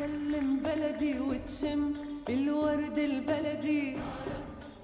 [0.00, 1.92] تتكلم بلدي وتشم
[2.28, 3.96] الورد البلدي.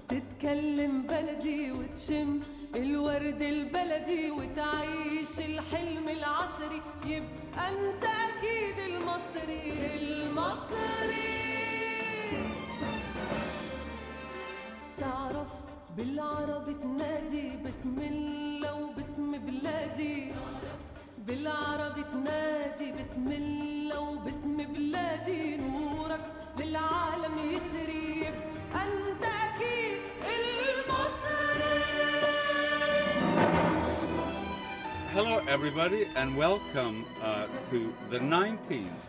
[0.09, 2.39] تتكلم بلدي وتشم
[2.75, 6.81] الورد البلدي وتعيش الحلم العصري.
[7.05, 9.65] يبقى أنت أكيد المصري
[9.97, 11.33] المصري.
[14.97, 15.53] تعرف
[15.97, 20.31] بالعربي تنادي بسم الله وباسم بلادي.
[21.26, 26.20] بالعربي تنادي بسم الله وباسم بلادي نورك
[26.58, 31.82] للعالم يسري يبقى انت اكيد المصري
[35.14, 39.04] Hello, everybody, and welcome uh, to the 19th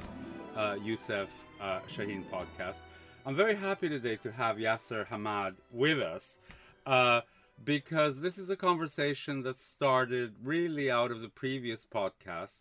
[0.55, 1.29] uh, Youssef
[1.61, 2.79] uh, Shaheen podcast.
[3.25, 6.39] I'm very happy today to have Yasser Hamad with us
[6.85, 7.21] uh,
[7.64, 12.56] because this is a conversation that started really out of the previous podcast.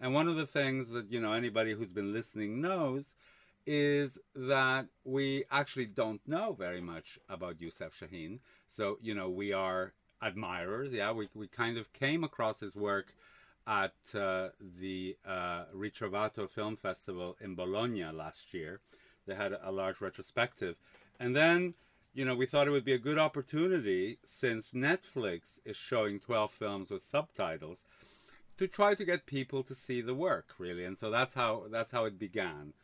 [0.00, 3.06] And one of the things that, you know, anybody who's been listening knows
[3.66, 8.40] is that we actually don't know very much about Youssef Shaheen.
[8.68, 10.92] So, you know, we are admirers.
[10.92, 13.14] Yeah, we, we kind of came across his work
[13.66, 18.80] at uh, the uh, Ritrovato Film Festival in Bologna last year.
[19.26, 20.76] They had a large retrospective.
[21.20, 21.74] And then,
[22.14, 26.50] you know, we thought it would be a good opportunity since Netflix is showing 12
[26.50, 27.84] films with subtitles
[28.58, 31.90] to try to get people to see the work really and so that's how that's
[31.90, 32.74] how it began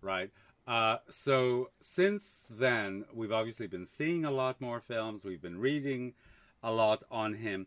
[0.00, 0.30] right?
[0.66, 6.14] Uh, so since then we've obviously been seeing a lot more films we've been reading
[6.62, 7.66] a lot on him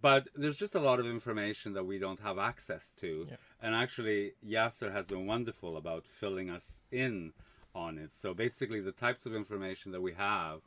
[0.00, 3.26] but there's just a lot of information that we don't have access to.
[3.60, 7.32] And actually Yasser has been wonderful about filling us in
[7.74, 10.60] on it so basically the types of information that we have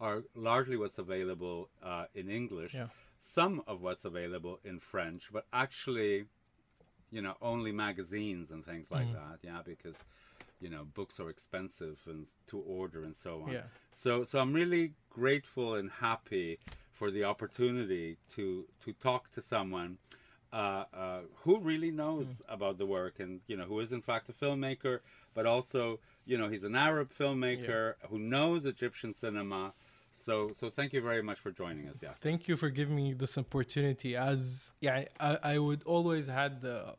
[0.00, 2.88] are largely what's available uh, in english Yeah.
[3.20, 6.26] some of what's available in French, but actually,
[7.10, 9.38] you know, only magazines and things like that.
[9.42, 9.96] Yeah, because
[10.60, 13.52] you know books are expensive and to order and so on.
[13.52, 13.62] Yeah.
[13.92, 16.58] So, so I'm really grateful and happy
[16.92, 19.98] for the opportunity to to talk to someone
[20.52, 24.28] uh, uh, who really knows about the work and you know who is in fact
[24.28, 25.00] a filmmaker,
[25.34, 29.72] but also you know he's an Arab filmmaker who knows Egyptian cinema.
[30.12, 31.96] So, so thank you very much for joining us.
[32.02, 32.16] Yes.
[32.20, 34.16] Thank you for giving me this opportunity.
[34.16, 36.94] As yeah, I, I would always had the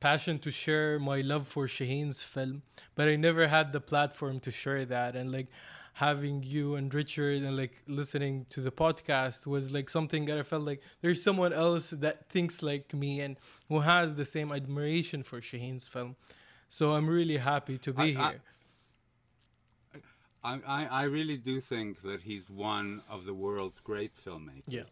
[0.00, 2.62] passion to share my love for Shaheen's film,
[2.94, 5.16] but I never had the platform to share that.
[5.16, 5.48] And like
[5.94, 10.44] having you and Richard and like listening to the podcast was like something that I
[10.44, 13.36] felt like there's someone else that thinks like me and
[13.68, 16.14] who has the same admiration for Shaheen's film.
[16.68, 18.18] So I'm really happy to be I- here.
[18.20, 18.34] I,
[20.44, 24.64] I, I really do think that he's one of the world's great filmmakers.
[24.68, 24.82] Yeah.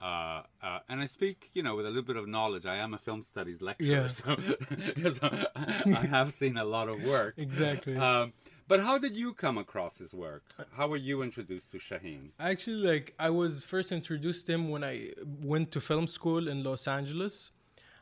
[0.00, 2.66] Uh, uh, and I speak, you know, with a little bit of knowledge.
[2.66, 4.08] I am a film studies lecturer, Yeah.
[4.08, 4.36] so,
[5.12, 5.46] so
[5.86, 7.34] I have seen a lot of work.
[7.36, 7.96] Exactly.
[7.96, 8.32] Um,
[8.66, 10.42] but how did you come across his work?
[10.76, 12.30] How were you introduced to Shaheen?
[12.40, 16.64] Actually, like I was first introduced to him when I went to film school in
[16.64, 17.52] Los Angeles,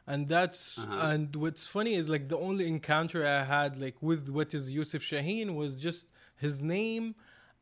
[0.06, 0.98] and that's Uh-huh.
[1.10, 5.02] and what's funny is like the only encounter I had like with what is Yusuf
[5.02, 6.06] Shaheen was just
[6.40, 7.14] his name,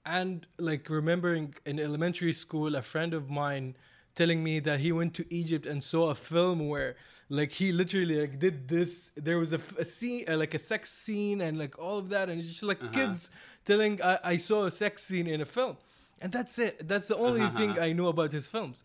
[0.07, 3.77] and like remembering in elementary school a friend of mine
[4.15, 6.97] telling me that he went to Egypt and saw a film where
[7.29, 9.11] like he literally like did this.
[9.17, 12.29] There was a scene uh, like a sex scene and like all of that.
[12.29, 12.93] And it's just like uh-huh.
[12.93, 13.31] kids
[13.65, 15.77] telling I, I saw a sex scene in a film.
[16.21, 16.89] And that's it.
[16.89, 17.59] That's the only uh-huh.
[17.59, 18.83] thing I know about his films.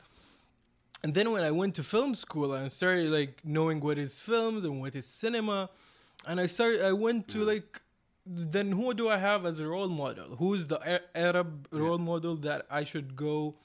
[1.03, 4.63] And then when I went to film school and started like knowing what is films
[4.63, 5.69] and what is cinema,
[6.25, 7.47] and I started, I went to mm.
[7.47, 7.81] like,
[8.25, 10.35] then who do I have as a role model?
[10.38, 13.56] Who's the Arab role model that I should go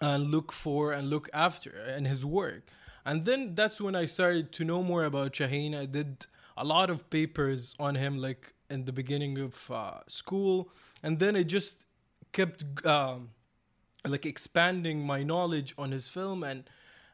[0.00, 2.68] and look for and look after and his work?
[3.04, 5.76] And then that's when I started to know more about Shaheen.
[5.76, 10.70] I did a lot of papers on him, like in the beginning of uh, school,
[11.02, 11.84] and then it just
[12.32, 13.30] kept um,
[14.06, 16.64] like expanding my knowledge on his film and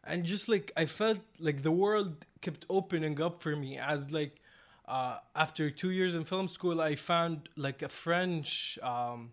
[0.05, 4.42] and just like I felt like the world kept opening up for me as like
[4.87, 9.33] uh, after two years in film school I found like a French um,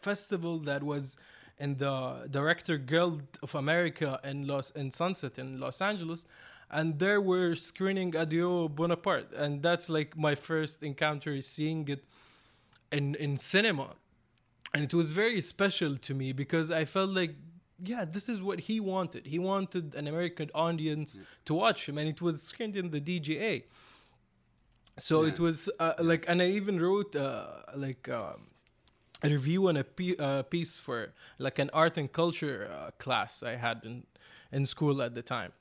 [0.00, 1.16] festival that was
[1.58, 6.24] in the Director Guild of America in Los in Sunset in Los Angeles.
[6.70, 9.32] And there were screening Adieu Bonaparte.
[9.34, 12.04] And that's like my first encounter seeing it
[12.92, 13.94] in in cinema.
[14.74, 17.34] And it was very special to me because I felt like
[17.84, 19.26] yeah this is what he wanted.
[19.26, 21.98] He wanted an American audience to watch him.
[21.98, 23.64] And it was screened in the DGA
[24.98, 28.48] so it was uh, like and I even wrote uh, like um,
[29.22, 33.56] a review and a uh, piece for like an art and culture uh, class I
[33.56, 34.04] had in
[34.52, 35.52] in school at the time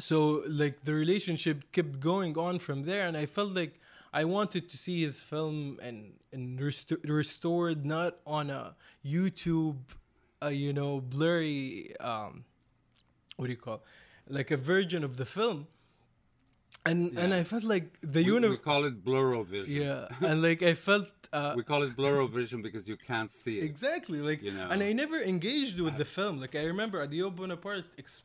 [0.00, 3.80] so like the relationship kept going on from there and i felt like
[4.12, 8.74] I wanted to see his film and and resto- restored not on a
[9.04, 9.76] YouTube,
[10.42, 12.44] uh, you know, blurry um,
[13.36, 13.82] what do you call,
[14.28, 15.66] like a version of the film.
[16.86, 19.68] And and I felt like the We, we call it blurrovision.
[19.68, 23.64] yeah, and like I felt uh, We call it blurrovision because you can't see it.
[23.64, 24.68] Exactly, like, You know.
[24.70, 26.40] and I never engaged with the film.
[26.40, 28.22] Like, I remember Adieu Bonaparte ex-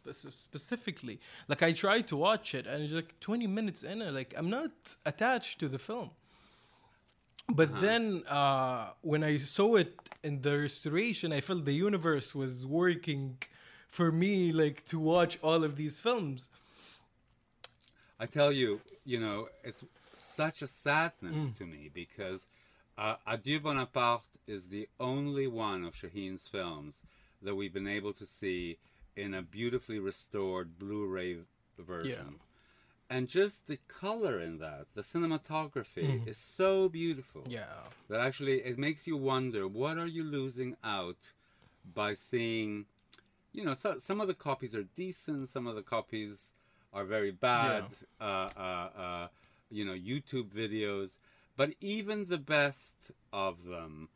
[0.47, 1.19] specifically.
[1.49, 4.49] Like, I tried to watch it, and it's like 20 minutes in, and like, I'm
[4.49, 4.71] not
[5.05, 6.11] attached to the film.
[7.49, 7.81] But Uh-huh.
[7.81, 9.93] then, uh, when I saw it
[10.23, 13.37] in the restoration, I felt the universe was working
[13.89, 16.49] for me, like, to watch all of these films.
[18.23, 19.83] I tell you, you know, it's
[20.17, 21.57] such a sadness Mm.
[21.57, 22.47] to me because
[22.97, 26.93] uh, Adieu Bonaparte is the only one of Shaheen's films
[27.41, 28.77] that we've been able to see
[29.17, 31.39] in a beautifully restored Blu-ray
[31.77, 32.39] version.
[33.09, 37.51] And just the color in that, the cinematography is so beautiful Mm.
[37.51, 37.83] Yeah.
[38.07, 41.17] that actually it makes you wonder what are you losing out
[42.01, 42.85] by seeing
[43.51, 46.53] you know so, some of the copies are decent some of the copies
[46.93, 47.85] are very bad
[48.21, 49.27] uh, uh, uh,
[49.69, 51.11] you know youtube videos
[51.55, 52.95] but even the best
[53.31, 54.09] of them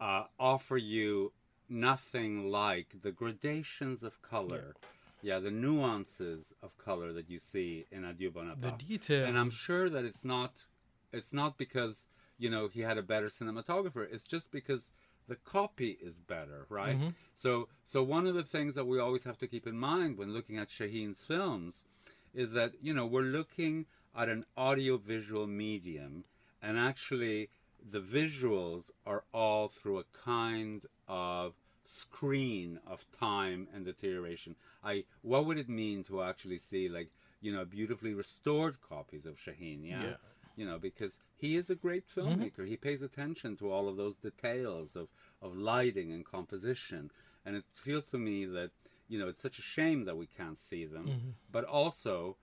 [0.00, 1.32] uh, offer you
[1.68, 4.74] nothing like the gradations of color
[5.22, 5.38] yeah.
[5.38, 9.28] the nuances of color that you see in adieu The bonaparte details.
[9.28, 10.52] and I'm sure that it's not
[11.12, 12.04] it's not because
[12.38, 14.06] you know he had a better cinematographer.
[14.12, 14.90] It's just because
[15.28, 16.96] the copy is better, right?
[16.96, 17.08] Mm-hmm.
[17.36, 20.32] So so one of the things that we always have to keep in mind when
[20.32, 21.76] looking at Shaheen's films
[22.34, 23.86] is that you know we're looking
[24.16, 26.24] at an audiovisual medium,
[26.62, 27.48] and actually
[27.90, 34.54] the visuals are all through a kind of screen of time and deterioration.
[34.84, 37.08] I what would it mean to actually see like
[37.40, 39.80] you know beautifully restored copies of Shaheen?
[39.82, 40.02] Yeah.
[40.02, 40.16] Yeah.
[40.54, 42.42] You know, because he is a great mm-hmm.
[42.42, 42.68] filmmaker.
[42.68, 45.08] He pays attention to all of those details of,
[45.40, 47.10] of lighting and composition.
[47.44, 48.70] And it feels to me that,
[49.12, 51.06] you know, it's such a shame that we can't see them,
[51.54, 52.36] but also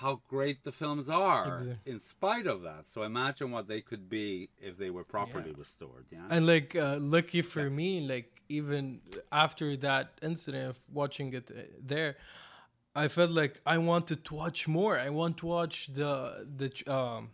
[0.00, 1.76] how great the films are Exactly.
[1.92, 2.82] in spite of that.
[2.92, 6.06] So imagine what they could be if they were properly restored.
[6.12, 6.34] Yeah.
[6.34, 9.00] And like uh, lucky for me, like even
[9.32, 11.62] after that incident of watching it uh,
[11.92, 12.12] there,
[12.94, 14.94] I felt like I wanted to watch more.
[14.98, 17.30] I want to watch the the um,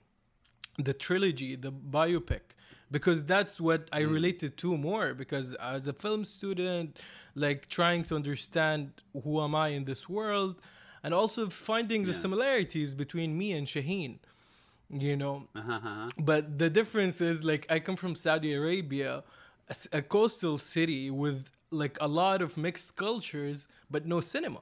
[0.89, 2.45] the trilogy, the biopic,
[2.91, 5.15] because that's what I related to more.
[5.15, 6.99] Because as a film student,
[7.35, 8.93] like trying to understand
[9.25, 10.61] who am I in this world,
[11.03, 12.21] and also finding the Yes.
[12.23, 14.19] similarities between me and Shaheen.
[14.89, 16.09] You know, Uh-huh.
[16.17, 19.25] but the difference is like I come from Saudi Arabia,
[19.93, 24.61] a coastal city with like a lot of mixed cultures, but no cinema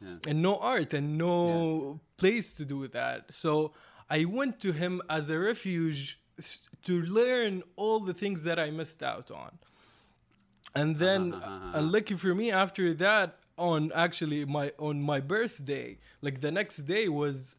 [0.00, 0.16] Yeah.
[0.26, 3.30] and no art and no place to do that.
[3.32, 3.74] So
[4.08, 6.18] I went to him as a refuge
[6.84, 9.58] to learn all the things that I missed out on.
[10.74, 11.78] And then, Uh-huh.
[11.78, 16.76] uh, lucky for me, after that, on actually my on my birthday, like the next
[16.94, 17.56] day was,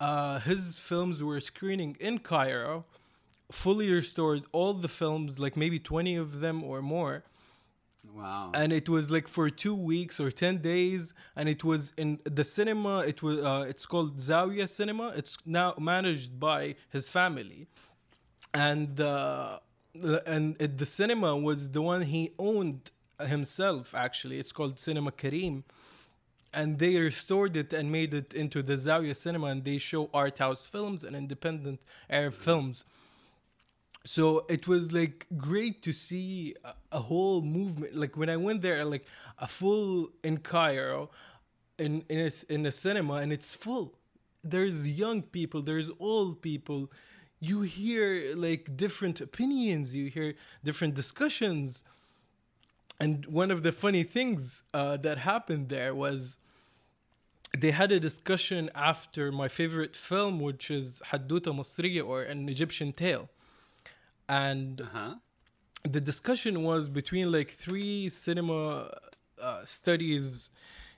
[0.00, 2.86] uh, his films were screening in Cairo,
[3.52, 7.24] fully restored all the films, like maybe twenty of them or more
[8.14, 8.50] Wow.
[8.54, 12.44] and it was like for two weeks or 10 days and it was in the
[12.44, 17.66] cinema it was uh, it's called zawiya cinema it's now managed by his family
[18.54, 19.58] and uh,
[20.26, 24.38] and it, the cinema was the one he owned himself actually.
[24.38, 25.64] It's called cinema kareem.
[26.52, 30.38] And they restored it and made it into the zawiya cinema and they show art
[30.38, 32.84] house films and independent arab films.
[34.04, 37.96] So it was like great to see a, a whole movement.
[37.96, 39.04] Like when i went there like
[39.38, 41.10] a full in cairo
[41.78, 43.98] in in a, in a cinema and it's full.
[44.42, 46.90] There's young people there's old people
[47.48, 51.84] you hear like different opinions you hear different discussions
[53.00, 56.38] and one of the funny things uh, that happened there was
[57.56, 62.92] they had a discussion after my favorite film which is Haddouta Masriya or an Egyptian
[62.92, 63.28] tale
[64.28, 65.14] and uh-huh.
[65.82, 68.90] the discussion was between like three cinema
[69.40, 70.50] uh, studies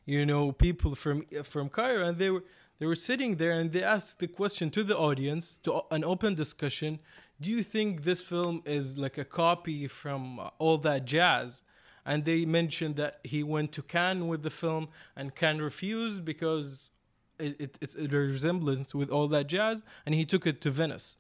[0.05, 2.45] you know people from from Cairo and they were
[2.79, 6.35] they were sitting there and they asked the question to the audience to an open
[6.35, 6.99] discussion.
[7.41, 11.65] Do you think this film is like a copy from uh, all that jazz?
[12.05, 16.91] And they mentioned that he went to Cannes with the film and Cannes refused because
[17.39, 21.17] it, it, it's a resemblance with all that jazz and he took it to Venice.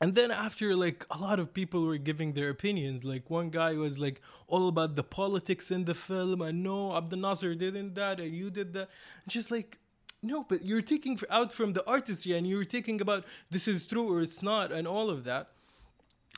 [0.00, 3.74] And then after like a lot of people were giving their opinions like one guy
[3.74, 8.18] was like all about the politics in the film and no abdel nasser didn't that
[8.18, 8.88] and you did that.
[9.28, 9.78] Just like
[10.24, 14.12] no, but you're taking out from the artistry and you're taking about this is true
[14.12, 15.48] or it's not and all of that.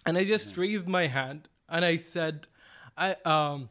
[0.05, 2.47] And I just raised my hand and I said,
[2.97, 3.69] I um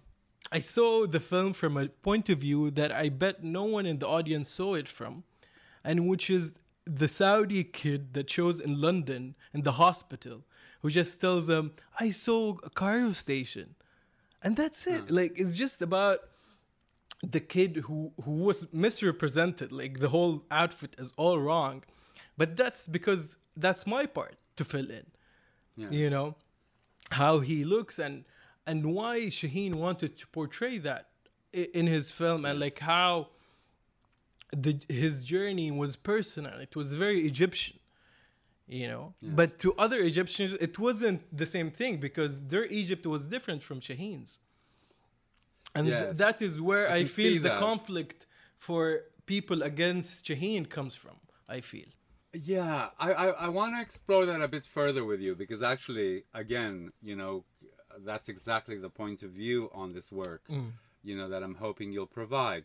[0.51, 3.99] I saw the film from a point of view that I bet no one in
[3.99, 5.23] the audience saw it from,
[5.83, 6.53] and which is
[6.85, 10.43] the Saudi kid that shows in London in the hospital
[10.81, 13.73] who just tells them, I saw a Cairo station.
[14.43, 15.09] And that's it.
[15.09, 16.19] Like it's just about
[17.31, 19.71] the kid who who was misrepresented.
[19.71, 21.83] Like the whole outfit is all wrong.
[22.37, 25.05] But that's because that's my part to fill in
[25.77, 25.89] Yeah.
[25.99, 26.35] you know
[27.11, 28.15] how he looks and
[28.67, 31.03] and why Shaheen wanted to portray that
[31.79, 33.11] in his film and like how
[34.65, 37.77] the his journey was personal it was very Egyptian
[38.67, 43.21] you know but to other Egyptians it wasn't the same thing because their Egypt was
[43.35, 44.39] different from Shaheen's
[45.75, 47.59] and th- that is where I I, feel the that.
[47.59, 48.25] conflict
[48.57, 51.17] for people against Shaheen comes from
[51.47, 51.89] I feel
[52.33, 56.23] Yeah, I, I, I want to explore that a bit further with you because actually,
[56.33, 57.43] again, you know,
[58.05, 60.43] that's exactly the point of view on this work,
[61.03, 62.63] you know, that I'm hoping you'll provide.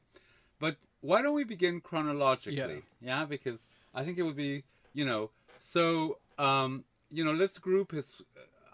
[0.58, 2.82] But why don't we begin chronologically?
[3.00, 3.64] Yeah, yeah because
[3.94, 8.08] I think it would be, you know, so, um, you know, let's group his.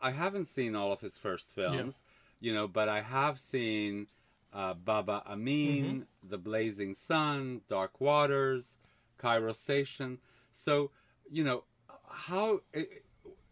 [0.01, 1.97] I haven't seen all of his first films,
[2.41, 4.07] you know, but I have seen
[4.53, 8.79] uh, Baba Amin, The Blazing Sun, Dark Waters,
[9.19, 10.19] Cairo Station.
[10.53, 10.91] So,
[11.31, 11.65] you know,
[12.09, 12.61] how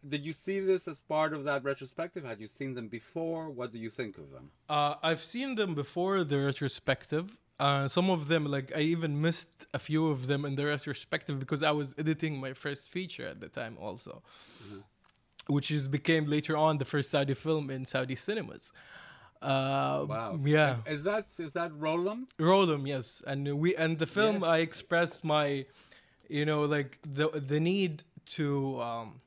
[0.09, 2.25] did you see this as part of that retrospective?
[2.25, 3.51] Had you seen them before?
[3.51, 4.51] What do you think of them?
[4.69, 7.37] Uh, I've seen them before the retrospective.
[7.59, 11.39] Uh, some of them, like I even missed a few of them in the retrospective
[11.39, 14.23] because I was editing my first feature at the time, also,
[15.47, 18.73] which is became later on the first Saudi film in Saudi cinemas.
[19.45, 20.41] Uh, Wow.
[20.45, 20.77] Yeah.
[20.87, 22.29] Is that is that Roland?
[22.39, 24.45] Roll'em, yes, and we and the film Yes.
[24.55, 25.67] I express my,
[26.39, 27.95] you know, like the the need
[28.37, 28.49] to
[28.89, 29.21] um,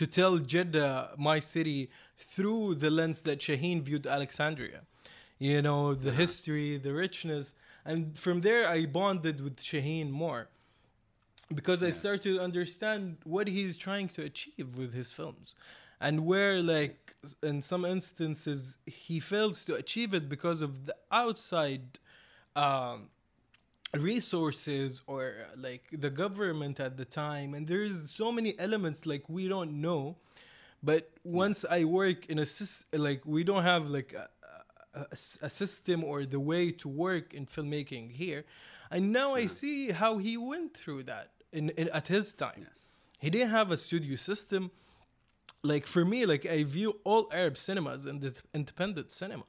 [0.00, 4.80] to tell Jeddah, my city, through the lens that Shaheen viewed Alexandria,
[5.38, 10.42] you know, the history, the richness, and from there I bonded with Shaheen more,
[11.58, 15.54] because I started to understand what he's trying to achieve with his films,
[16.00, 21.98] and where like in some instances he fails to achieve it because of the outside
[22.56, 23.08] um,
[23.94, 27.54] resources or like the government at the time.
[27.54, 30.16] And there's so many elements like we don't know.
[30.82, 34.14] But once i work in a sys- like we don't have like
[35.42, 38.44] a system or the way to work in filmmaking here.
[38.90, 42.66] And now i see how he went through that in, in at his time.
[42.68, 42.78] Yes.
[43.18, 44.70] he didn't have a studio system
[45.62, 49.44] like for me like i view all arab cinemas and the independent cinema.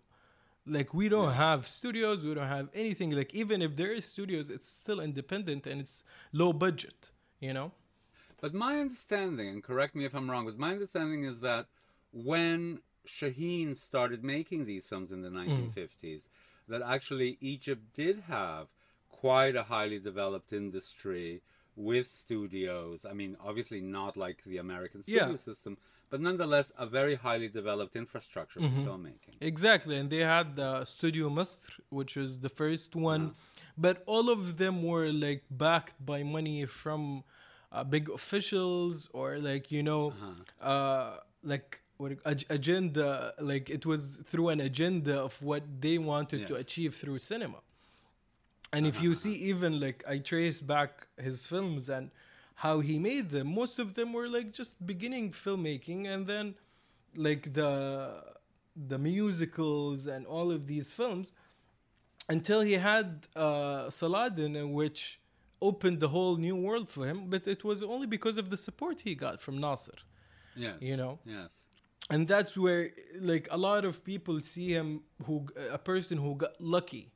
[0.65, 3.11] Like we don't have studios we don't have anything.
[3.11, 7.71] Like even if there is studios it's still independent and it's low budget you know?
[8.41, 11.67] But my understanding, and correct me if I'm wrong, but my understanding is that
[12.11, 15.73] when Shaheen started making these films in the mm.
[15.73, 16.23] 1950s,
[16.67, 18.67] that actually Egypt did have
[19.09, 21.41] quite a highly developed industry
[21.75, 23.05] with studios.
[23.09, 25.37] I mean, obviously not like the American studio Yeah.
[25.37, 25.77] system,
[26.09, 28.87] but nonetheless a very highly developed infrastructure for mm-hmm.
[28.87, 29.35] filmmaking.
[29.41, 33.77] exactly and they had the studio Masr which was the first one mm-hmm.
[33.77, 37.23] but all of them were like backed by money from
[37.71, 40.69] uh, big officials or like you know uh-huh.
[40.69, 46.47] uh like what ag- agenda like it was through an agenda of what they wanted
[46.47, 47.57] to achieve through cinema.
[48.71, 49.19] And if uh-huh, you uh-huh.
[49.19, 52.11] see even like i trace back his films and
[52.63, 56.45] how he made them most of them were like just beginning filmmaking and then
[57.27, 57.69] like the
[58.91, 61.27] the musicals and all of these films
[62.35, 65.19] until he had uh, Saladin, which
[65.61, 67.19] opened the whole new world for him.
[67.33, 69.97] But it was only because of the support he got from Nasser,
[70.55, 70.75] Yes.
[70.79, 71.19] you know.
[71.25, 71.49] Yes.
[72.11, 76.53] And that's where, like, a lot of people see him who a person who got
[76.77, 77.11] lucky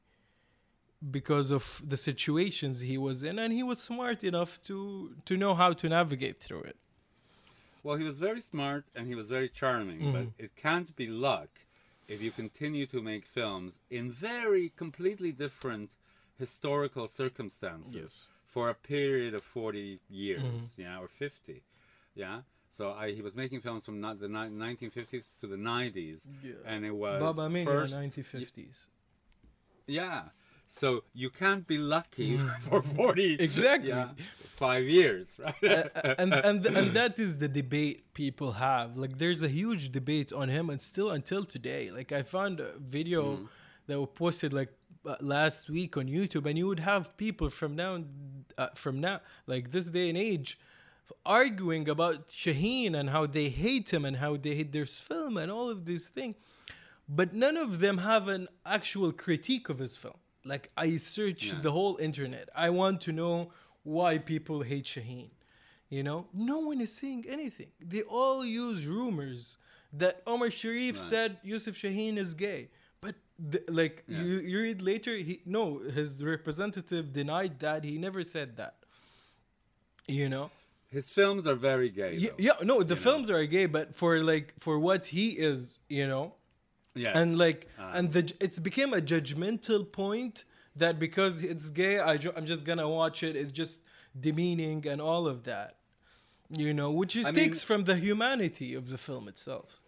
[1.12, 5.54] because of the situations he was in, and he was smart enough to to know
[5.56, 6.78] how to navigate through it.
[7.84, 10.12] Well, he was very smart and he was very charming, Mm-hmm.
[10.14, 11.50] but it can't be luck
[12.08, 15.90] if you continue to make films in very completely different
[16.40, 18.28] historical circumstances Yes.
[18.48, 20.82] for a period of 40 years, Mm-hmm.
[20.82, 21.62] yeah, or 50.
[22.16, 22.42] Yeah.
[22.78, 26.54] So I, he was making films from the ni- 1950s to the 90s, Yeah.
[26.66, 28.88] and it was Baba Amin in first, the 1950s.
[29.88, 30.24] yeah.
[30.80, 32.30] So you can't be lucky
[32.68, 33.44] for 40 Mm-hmm.
[33.44, 33.90] Exactly.
[33.90, 34.10] yeah,
[34.66, 35.64] five years, right?
[35.64, 38.88] Uh, and and and that is the debate people have.
[39.04, 41.84] Like, there's a huge debate on him, and still until today.
[42.00, 43.46] Like, I found a video Mm-hmm.
[43.88, 44.72] that was posted like
[45.06, 47.94] uh, last week on YouTube, and you would have people from now,
[48.58, 49.18] uh, from now,
[49.54, 50.50] like this day and age,
[51.40, 55.52] arguing about Shaheen and how they hate him and how they hate this film and
[55.52, 56.36] all of these things,
[57.20, 60.20] but none of them have an actual critique of his film.
[60.46, 61.62] Like I searched Yeah.
[61.62, 63.52] the whole internet, I want to know
[63.84, 65.30] why people hate Shaheen.
[65.90, 67.72] You know, no one is saying anything.
[67.80, 69.58] They all use rumors
[69.94, 71.10] that Omar Sharif Right.
[71.10, 72.70] said Yusuf Shaheen is gay.
[73.00, 73.16] But
[73.52, 74.24] th- like Yes.
[74.24, 77.84] you, you read later, he no, his representative denied that.
[77.84, 78.76] He never said that.
[80.08, 80.52] You know,
[80.90, 82.16] His films are very gay.
[82.18, 82.36] yeah, though.
[82.40, 83.02] yeah no, the know.
[83.02, 86.34] films are gay, but for like for what he is, you know,
[86.96, 87.16] Yes.
[87.16, 90.46] and like Uh, and the it became a judgmental point
[90.76, 93.82] that because it's gay I ju- i'm just gonna watch it it's just
[94.20, 95.72] demeaning and all of that
[96.50, 99.82] you know which is I takes mean- from the humanity of the film itself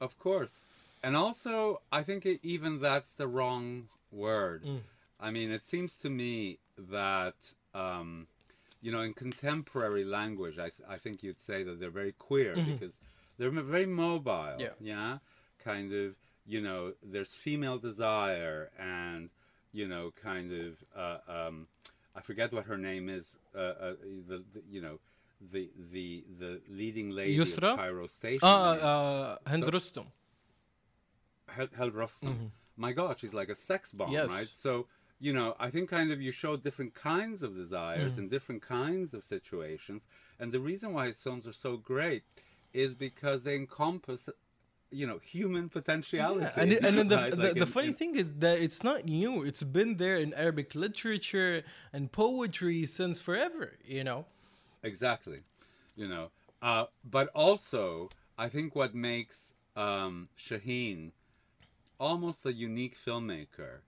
[0.00, 0.56] Of course.
[1.02, 4.60] And also, I think it, even that's the wrong word.
[4.64, 4.80] Mm.
[5.26, 6.58] I mean, it seems to me
[6.96, 7.36] that,
[7.74, 8.26] um,
[8.84, 10.56] you know, in contemporary language,
[10.94, 12.94] I think you'd say that they're very queer because
[13.36, 14.32] they're very mobile.
[14.58, 14.60] Mm-hmm.
[14.60, 14.92] Yeah.
[14.94, 15.18] Yeah.
[15.70, 16.08] Kind of,
[16.54, 16.80] you know,
[17.12, 19.22] there's female desire and,
[19.78, 20.70] you know, kind of,
[21.04, 21.56] uh, um,
[22.18, 23.92] I forget what her name is, uh, uh,
[24.28, 24.96] the, the, you know,
[25.52, 25.64] the
[25.94, 26.06] the
[26.42, 27.70] the leading lady Yusra?
[27.72, 28.46] of Cairo Station.
[28.46, 30.06] uh uh Hind So-.
[31.48, 32.36] Hel, Hel Rostam.
[32.76, 34.28] My God, she's like a sex bomb, Yes.
[34.28, 34.48] right?
[34.64, 34.72] So,
[35.26, 39.14] you know, I think kind of you show different kinds of desires in different kinds
[39.16, 40.02] of situations.
[40.38, 42.22] And the reason why his films are so great
[42.72, 44.28] is because they encompass,
[44.90, 46.46] you know, human potentiality.
[46.56, 47.30] Yeah, and, and then the, right?
[47.36, 49.42] the, Like the in- funny in- thing is that it's not new.
[49.42, 54.26] It's been there in Arabic literature and poetry since forever, you know?
[54.82, 55.40] Exactly.
[55.96, 56.30] You know,
[56.62, 61.12] uh, but also, I think what makes um, Shaheen
[61.98, 63.80] almost a unique filmmaker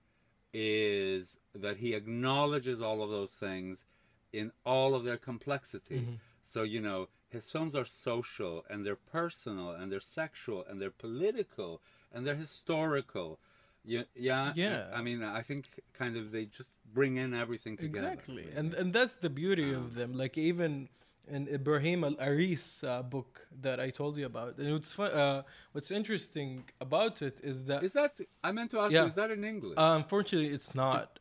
[0.52, 3.87] is that he acknowledges all of those things
[4.32, 6.18] in all of their complexity.
[6.44, 10.99] So, you know, his films are social and they're personal and they're sexual and they're
[11.06, 11.80] political
[12.13, 13.39] and they're historical.
[13.85, 14.52] Yeah, yeah.
[14.54, 14.85] Yeah.
[14.95, 15.63] I mean, I think
[15.95, 18.06] kind of they just bring in everything together.
[18.09, 18.56] Exactly, really.
[18.56, 20.11] and and that's the beauty of them.
[20.23, 20.89] Like even
[21.37, 25.43] in Ibrahim Al Aris uh, book that I told you about, and what's fun, uh,
[25.73, 28.13] what's interesting about it is that Is that
[28.45, 29.02] I meant to ask Yeah.
[29.02, 29.09] you?
[29.09, 29.78] Is that in English?
[29.78, 31.19] uh, unfortunately it's not,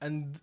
[0.00, 0.40] and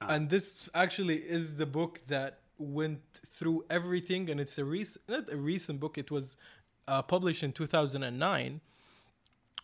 [0.00, 0.14] Ah.
[0.14, 5.32] and this actually is the book that went through everything, and it's a recent not
[5.32, 5.98] a recent book.
[5.98, 6.36] It was
[6.88, 8.60] uh, published in two thousand and nine.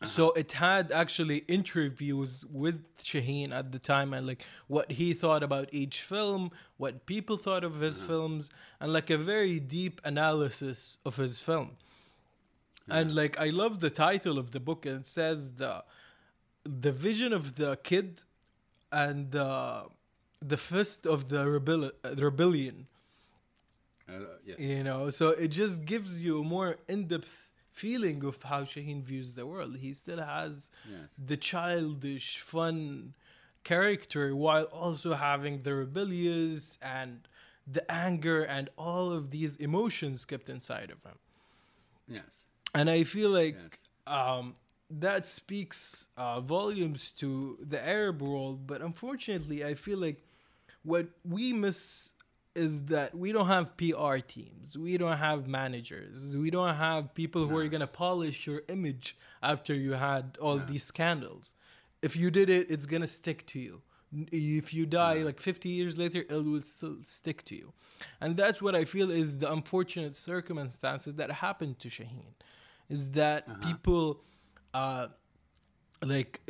[0.05, 5.45] So it had actually interviews with Shaheen at the time and like what he thought
[5.45, 10.99] about each film, what people thought of his films, and like a very deep analysis
[11.05, 11.77] of his film.
[12.89, 15.85] And like I love the title of the book and it says the
[16.65, 18.23] the vision of the kid
[18.91, 19.85] and the
[20.41, 22.89] the fist of the rebel- uh, rebellion
[24.09, 24.13] Uh,
[24.45, 24.59] yes.
[24.59, 29.33] you know so it just gives you a more in-depth feeling of how Shaheen views
[29.35, 31.09] the world he still has Yes.
[31.31, 33.15] the childish fun
[33.65, 37.29] character while also having the rebellious and
[37.67, 41.19] the anger and all of these emotions kept inside of him
[42.09, 42.45] Yes.
[42.75, 43.79] and i feel like Yes.
[44.19, 44.57] um,
[44.91, 50.21] that speaks uh, volumes to the arab world but unfortunately i feel like
[50.83, 52.11] what we miss
[52.55, 54.77] is that we don't have PR teams.
[54.77, 56.37] We don't have managers.
[56.37, 60.59] We don't have people who are going to polish your image after you had all
[60.59, 60.65] No.
[60.65, 61.55] these scandals.
[62.03, 63.83] If you did it, it's going to stick to you.
[64.31, 65.25] If you die No.
[65.27, 67.73] like 50 years later, it will still stick to you.
[68.21, 72.35] And that's what I feel is the unfortunate circumstances that happened to Shaheen.
[72.91, 73.59] Is that Uh-huh.
[73.69, 74.23] people
[74.75, 75.09] uh,
[76.03, 76.41] like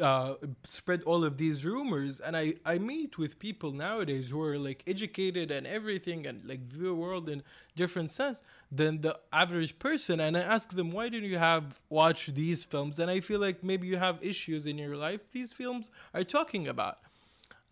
[0.00, 4.58] uh, spread all of these rumors and I, I meet with people nowadays who are
[4.58, 7.42] like educated and everything and like view the world in
[7.74, 12.26] different sense than the average person and i ask them why didn't you have watch
[12.34, 12.98] these films?
[13.00, 16.68] And i feel like maybe you have issues in your life these films are talking
[16.68, 16.98] about.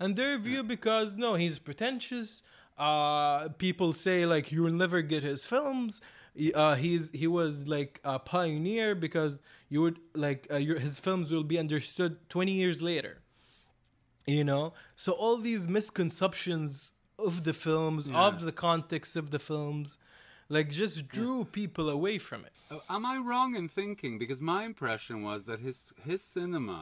[0.01, 2.43] And their view because no he's pretentious
[2.79, 6.01] uh people say like you will never get his films.
[6.55, 11.31] Uh he's he was like a pioneer because you would like uh, your his films
[11.31, 13.23] will be understood 20 years later
[14.27, 18.27] you know so all these misconceptions of the films Yeah.
[18.29, 19.99] of the context of the films
[20.49, 24.19] like just drew people away from it Uh, am I wrong in thinking?
[24.19, 25.79] Because my impression was that his
[26.11, 26.81] his cinema,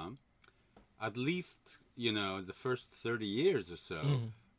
[1.09, 1.61] at least
[2.05, 4.01] you know the first thirty years or so,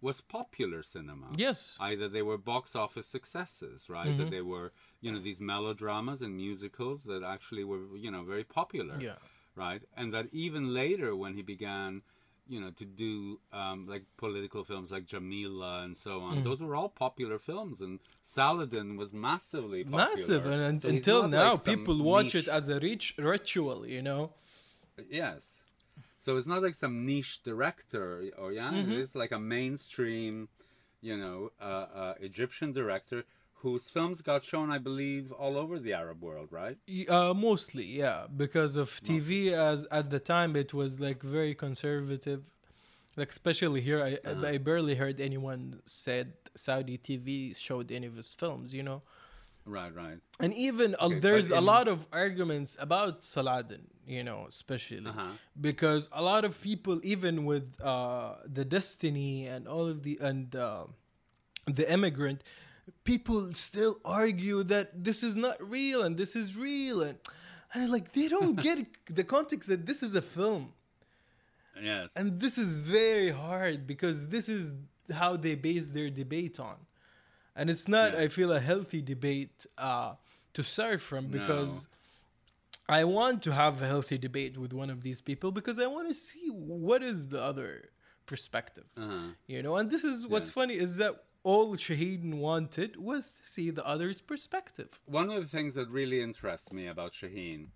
[0.08, 1.30] was popular cinema.
[1.48, 1.60] yes
[1.90, 4.14] Either they were box office successes, right?
[4.20, 4.68] That they were,
[5.02, 9.00] you know, these melodramas and musicals that actually were, you know, very popular.
[9.00, 9.16] Yeah.
[9.56, 9.82] right?
[9.96, 12.02] And that even later, when he began,
[12.48, 16.24] you know, to do um, like political films like Jamila and so Mm.
[16.24, 20.08] on, those were all popular films, and Saladin was massively popular.
[20.10, 23.86] Massive, and, and So until now, like people watch niche- it as a rich ritual.
[23.96, 24.32] You know.
[25.10, 25.44] Yes.
[26.20, 28.92] So it's not like some niche director, or yeah, Mm-hmm.
[29.04, 30.50] it's like a mainstream,
[31.02, 31.64] you know, uh,
[32.02, 33.24] uh, Egyptian director
[33.62, 36.78] whose films got shown, I believe, all over the Arab world, right?
[37.10, 39.52] Uh, mostly, yeah, because of TV.
[39.52, 42.44] As at the time, it was like very conservative.
[43.16, 44.46] Like especially here, I Uh-huh.
[44.54, 48.74] I barely heard anyone said Saudi TV showed any of his films.
[48.74, 49.02] You know,
[49.66, 50.20] Right, right.
[50.40, 53.88] and even uh, there's but a lot of arguments about Saladin.
[54.06, 55.32] You know, especially Uh-huh.
[55.60, 60.56] because a lot of people, even with uh, the Destiny and all of the and
[60.56, 60.86] uh,
[61.66, 62.44] the Immigrant,
[63.04, 67.18] people still argue that this is not real and this is real and
[67.74, 70.74] and it's like they don't get the context that this is a film
[71.82, 72.10] Yes.
[72.16, 74.74] and this is very hard because this is
[75.14, 76.76] how they base their debate on
[77.56, 78.22] and it's not Yeah.
[78.24, 80.14] i feel a healthy debate uh,
[80.56, 81.32] to start from No.
[81.38, 81.88] because
[82.90, 86.08] i want to have a healthy debate with one of these people because i want
[86.08, 87.90] to see what is the other
[88.26, 89.28] perspective uh-huh.
[89.46, 90.54] you know and this is what's Yeah.
[90.60, 91.14] funny is that
[91.48, 96.20] all Shaheen wanted was to see the other's perspective One of the things that really
[96.22, 97.68] interests me about Shaheen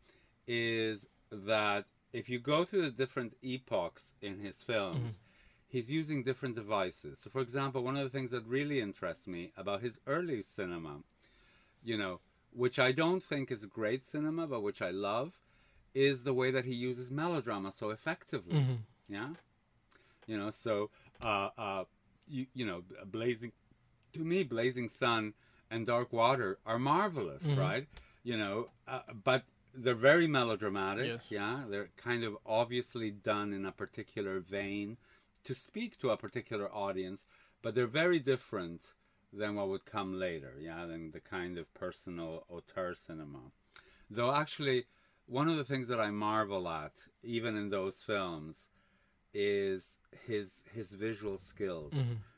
[0.45, 5.11] is that if you go through the different epochs in his films,
[5.69, 7.19] he's using different devices.
[7.23, 10.95] So, for example, one of the things that really interests me about his early cinema,
[11.81, 12.19] you know,
[12.63, 15.29] which I don't think is great cinema, but which I love,
[15.93, 18.57] is the way that he uses melodrama so effectively.
[19.07, 19.29] Yeah,
[20.27, 20.89] you know, so
[21.23, 21.83] uh, uh,
[22.27, 23.51] you you know, Blazing,
[24.13, 25.33] to me, Blazing Sun
[25.69, 27.87] and Dark Water are marvelous, right?
[28.23, 29.43] You know, uh, but
[29.73, 31.07] they're very melodramatic.
[31.07, 31.21] Yes.
[31.29, 34.97] Yeah, they're kind of obviously done in a particular vein
[35.43, 37.23] to speak to a particular audience,
[37.61, 38.81] but they're very different
[39.33, 40.53] than what would come later.
[40.59, 43.51] Yeah, than the kind of personal auteur cinema.
[44.09, 44.85] Though actually,
[45.25, 46.93] one of the things that I marvel at,
[47.23, 48.67] even in those films,
[49.33, 49.97] is
[50.27, 51.93] his his visual skills.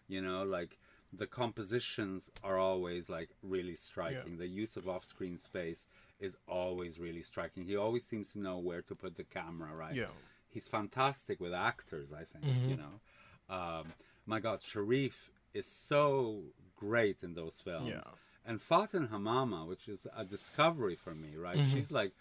[0.08, 0.78] You know, like
[1.16, 4.38] the compositions are always like really striking.
[4.38, 5.86] The use of off-screen space
[6.20, 7.66] is always really striking.
[7.66, 9.76] He always seems to know where to put the camera.
[9.76, 9.96] Right.
[9.96, 10.06] Yeah.
[10.50, 12.10] He's fantastic with actors.
[12.12, 12.46] I think.
[12.70, 13.94] You know, um,
[14.26, 16.42] my God, Sharif is so
[16.76, 17.88] great in those films.
[17.90, 18.02] Yeah.
[18.46, 21.58] And Fatin Hamama, which is a discovery for me, right?
[21.58, 21.72] Mm-hmm.
[21.78, 22.12] She's like,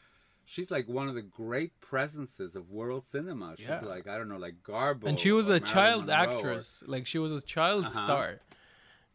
[0.44, 3.54] she's like one of the great presences of world cinema.
[3.56, 3.80] She's Yeah.
[3.80, 5.04] like, I don't know, like Garbo.
[5.04, 7.98] and she was a Marilyn child Monroe or- actress like she was a child Uh-huh.
[8.04, 8.40] star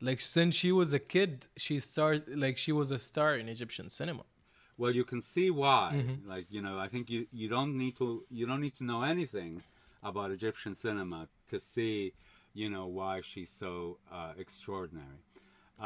[0.01, 3.89] like since she was a kid she started like she was a star in egyptian
[3.89, 4.23] cinema
[4.79, 5.85] Well, you can see why.
[5.97, 6.29] Mm-hmm.
[6.33, 8.07] Like, you know, I think you you don't need to
[8.37, 9.53] you don't need to know anything
[10.09, 11.19] about Egyptian cinema
[11.51, 11.95] to see,
[12.61, 13.71] you know, why she's so
[14.17, 15.19] uh, extraordinary.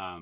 [0.03, 0.21] Um,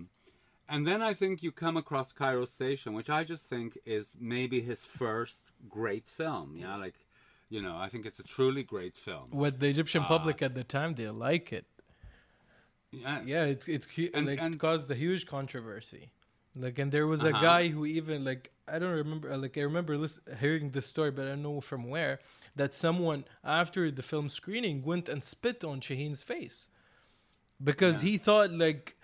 [0.74, 4.58] and then I think you come across Cairo Station, which I just think is maybe
[4.72, 5.42] his first
[5.78, 6.48] great film.
[6.64, 6.98] Yeah, like,
[7.54, 9.26] you know, I think it's a truly great film.
[9.44, 10.14] With the egyptian Ah.
[10.16, 11.66] public at the time they like it
[12.92, 13.22] Yes.
[13.26, 16.10] yeah it it, And- like, it caused a huge controversy
[16.58, 17.42] like and there was a Uh-huh.
[17.42, 21.26] guy who even like i don't remember like i remember lis- hearing the story but
[21.26, 22.20] i don't know from where
[22.56, 26.70] that someone after the film screening went and spit on shaheen's face
[27.64, 28.96] because he thought like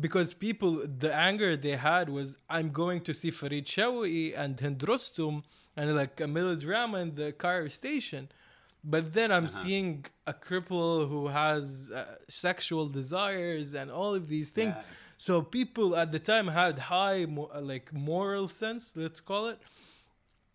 [0.00, 0.72] because people
[1.04, 5.44] the anger they had was I'm going to see Farid Shawi and Hind Rostum
[5.76, 8.28] and like a melodrama in the Cairo station
[8.92, 14.50] but then I'm seeing a cripple who has uh, sexual desires and all of these
[14.58, 14.74] things.
[14.76, 14.84] Yes.
[15.18, 19.58] so people at the time had high mo- uh, like moral sense let's call it.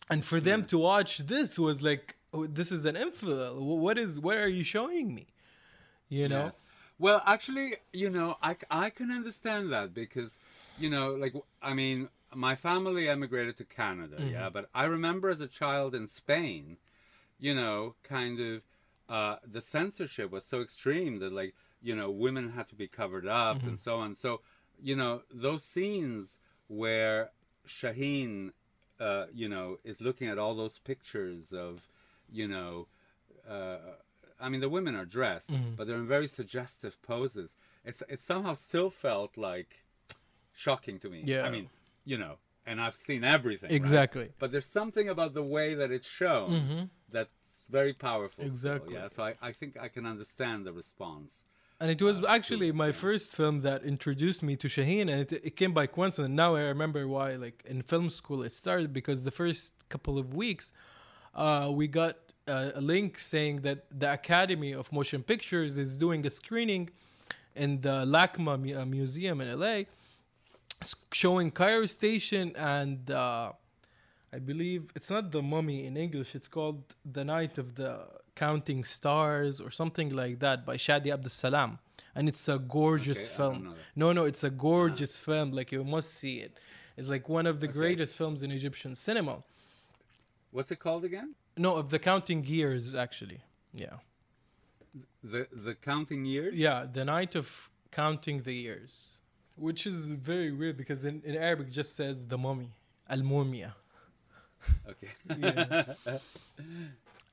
[0.09, 3.53] And for them to watch this was like oh, this is an infidel.
[3.85, 5.27] What is what are you showing me?
[6.09, 6.45] You know?
[6.45, 6.55] Yes.
[6.99, 10.37] Well, actually, you know, I, I can understand that because,
[10.77, 15.41] you know, like, I mean, my family emigrated to Canada, yeah, but I remember as
[15.41, 16.77] a child in Spain,
[17.41, 18.61] you know, kind of
[19.09, 23.27] uh, the censorship was so extreme that, like, you know, women had to be covered
[23.27, 24.15] up and so on.
[24.15, 24.39] So,
[24.81, 27.31] you know, those scenes where
[27.67, 28.51] Shaheen,
[28.99, 31.89] uh, you know, is looking at all those pictures of,
[32.31, 32.87] you know,
[33.49, 33.77] uh,
[34.39, 35.75] I mean, the women are dressed, Mm-hmm.
[35.75, 37.55] but they're in very suggestive poses.
[37.83, 39.83] It's it somehow still felt like
[40.55, 41.23] shocking to me.
[41.25, 41.43] Yeah.
[41.47, 41.69] I mean,
[42.05, 43.69] you know, and I've seen everything.
[43.69, 43.75] right?
[43.75, 44.29] Exactly.
[44.39, 47.29] But there's something about the way that it's shown that's
[47.69, 48.43] very powerful.
[48.43, 48.55] still, Mm-hmm.
[48.55, 48.93] Exactly.
[48.95, 49.07] yeah.
[49.07, 51.43] So I, I think I can understand the response.
[51.79, 52.91] And it was Uh, actually to- my yeah.
[53.05, 56.35] first film that introduced me to Shaheen, and it, it came by coincidence.
[56.43, 57.35] Now I remember why.
[57.45, 60.73] Like in film school, it started because the first couple of weeks,
[61.33, 66.25] uh, we got uh, a link saying that the Academy of Motion Pictures is doing
[66.25, 66.89] a screening
[67.55, 69.83] in the LACMA uh, Museum in LA,
[71.13, 73.51] showing Cairo Station and uh,
[74.33, 76.35] I believe it's not the Mummy in English.
[76.35, 81.29] It's called The Night of the Counting Stars or something like that by Shadi Abdul
[81.29, 81.79] Salam,
[82.15, 83.75] and it's a gorgeous Okay, film.
[83.95, 85.51] No, no, it's a gorgeous film.
[85.51, 86.57] Like you must see it.
[86.97, 87.73] It's like one of the Okay.
[87.79, 89.43] greatest films in Egyptian cinema.
[90.51, 91.35] What's it called again?
[91.57, 93.41] No, of the counting years actually.
[93.73, 93.97] Yeah.
[95.23, 96.55] The the counting years.
[96.55, 99.20] Yeah, the night of counting the years.
[99.55, 102.71] Which is very weird because in, in Arabic it just says the mummy.
[103.09, 103.73] Al Mumia.
[104.89, 105.09] Okay.
[105.39, 105.93] Yeah.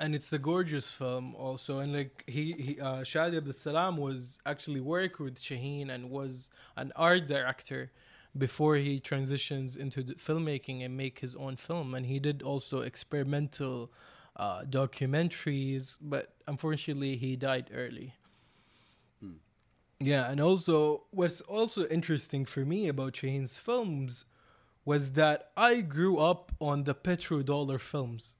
[0.00, 4.38] and it's a gorgeous film also and like he, he uh Shadi Abdul Salam was
[4.46, 7.90] actually work with Shaheen and was an art director
[8.37, 13.90] before he transitions into filmmaking and make his own film and he did also experimental
[14.37, 18.14] uh, documentaries but unfortunately he died early
[20.01, 24.25] yeah and also what's also interesting for me about Shaheen's films
[24.85, 28.37] was that I grew up on the petrodollar films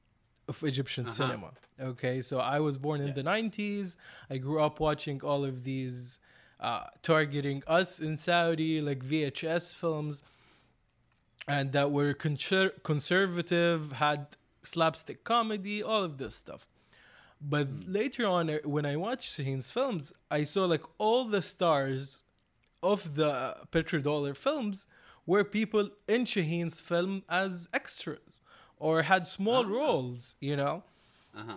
[0.49, 1.15] of Egyptian Uh-huh.
[1.15, 1.51] cinema.
[1.81, 3.97] Okay, so I was born in the 90s.
[4.31, 6.19] I grew up watching all of these
[6.59, 10.23] uh, targeting us in Saudi, like VHS films,
[11.47, 14.27] and that were conser- conservative, had
[14.65, 16.67] slapstick comedy, all of this stuff.
[17.41, 17.93] But hmm.
[17.93, 22.25] later on, when I watched Shaheen's films, I saw like all the stars
[22.83, 24.87] of the petrodollar films
[25.27, 28.41] were people in Shaheen's film as extras
[28.79, 29.69] or had small ah.
[29.69, 30.83] roles, you know?
[31.37, 31.55] Uh huh.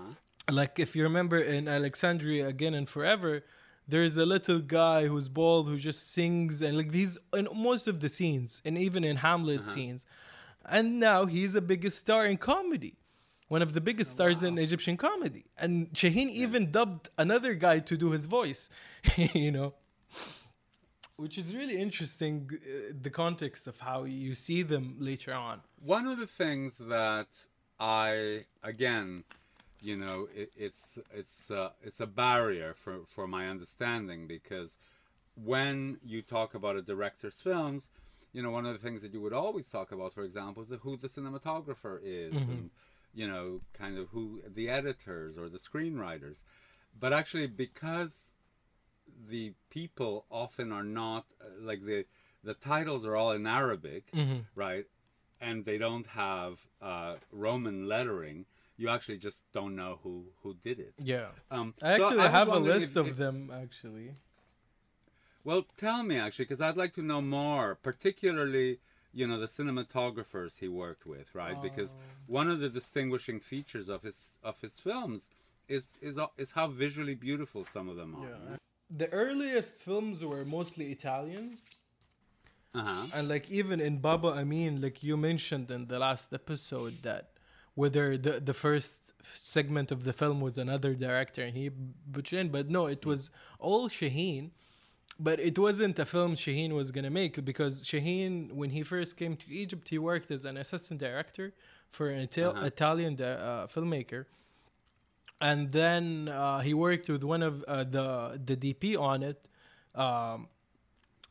[0.49, 3.43] Like if you remember in Alexandria Again and Forever,
[3.87, 7.99] there's a little guy who's bald who just sings and like these in most of
[7.99, 9.69] the scenes and even in Hamlet uh-huh.
[9.69, 10.05] scenes.
[10.65, 12.95] And now he's the biggest star in comedy.
[13.51, 15.43] One of the biggest stars in Egyptian comedy.
[15.57, 18.69] And Shaheen even dubbed another guy to do his voice,
[19.17, 19.73] you know?
[21.17, 25.59] Which is really interesting uh, the context of how you see them later on.
[25.83, 27.27] One of the things that
[27.77, 29.25] I again,
[29.81, 34.77] you know, it, it's it's uh, it's a barrier for for my understanding because
[35.35, 37.89] when you talk about a director's films,
[38.31, 40.69] you know, one of the things that you would always talk about, for example, is
[40.83, 42.69] who the cinematographer is, and
[43.13, 46.37] you know, kind of who the editors or the screenwriters.
[46.99, 48.33] But actually, because
[49.29, 52.05] the people often are not uh, like the
[52.43, 54.05] the titles are all in Arabic,
[54.55, 54.85] right?
[55.39, 58.45] And they don't have uh, Roman lettering.
[58.77, 60.93] You actually just don't know who who did it.
[60.97, 64.15] yeah Um, i so actually have a list if- of if- them actually
[65.43, 68.79] Well, tell me actually, because I'd like to know more, particularly
[69.13, 71.59] you know the cinematographers he worked with, right?
[71.61, 71.95] Because
[72.27, 75.27] one of the distinguishing features of his of his films
[75.67, 78.27] is is is how visually beautiful some of them are.
[78.27, 78.55] yeah
[79.03, 81.59] the earliest films were mostly italians
[82.73, 83.05] Uh huh.
[83.15, 87.23] and like even in baba amin like you mentioned in the last episode that
[87.75, 88.99] whether the the first
[89.55, 91.69] segment of the film was another director and he
[92.57, 93.21] but no it was
[93.59, 94.51] all shaheen
[95.27, 99.33] but it wasn't a film Shaheen was gonna make because Shaheen, when he first came
[99.43, 101.47] to Egypt, he worked as an assistant director
[101.95, 102.65] for an Ital- Uh-huh.
[102.73, 104.21] Italian di- uh, filmmaker,
[105.39, 108.07] and then uh, he worked with one of uh, the
[108.49, 109.39] the DP on it.
[109.95, 110.47] Um,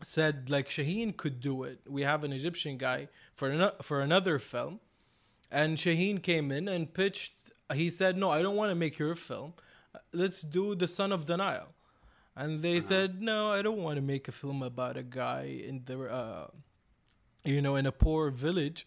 [0.03, 1.79] said like Shaheen could do it.
[1.97, 4.81] We have an Egyptian guy for ano- for another film,
[5.51, 7.33] and Shaheen came in and pitched.
[7.73, 9.55] He said, "No, I don't want to make your film.
[10.13, 11.71] Let's do the Son of the Nile."
[12.37, 12.89] And they uh-huh.
[12.89, 16.49] said, "No, I don't want to make a film about a guy in the, uh,
[17.45, 18.87] you know, in a poor village."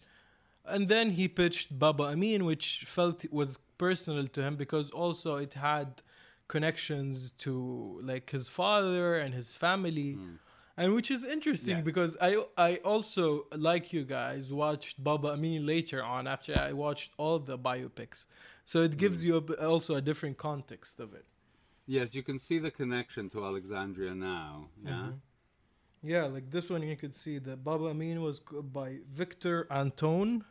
[0.64, 5.54] And then he pitched Baba Amin, which felt was personal to him because also it
[5.54, 6.02] had
[6.48, 10.12] connections to like his father and his family.
[10.12, 10.34] Hmm.
[10.76, 11.84] And which is interesting Yes.
[11.84, 17.12] because I I also like you guys watched Baba Amin later on after I watched
[17.16, 18.26] all the biopics,
[18.64, 19.28] so it gives hmm.
[19.28, 21.26] you a also a different context of it.
[21.86, 24.68] Yes, you can see the connection to Alexandria now.
[24.84, 24.90] Yeah.
[24.92, 25.10] Mm-hmm.
[26.02, 30.44] Yeah, like this one you could see that Baba Amin was by Victor Antone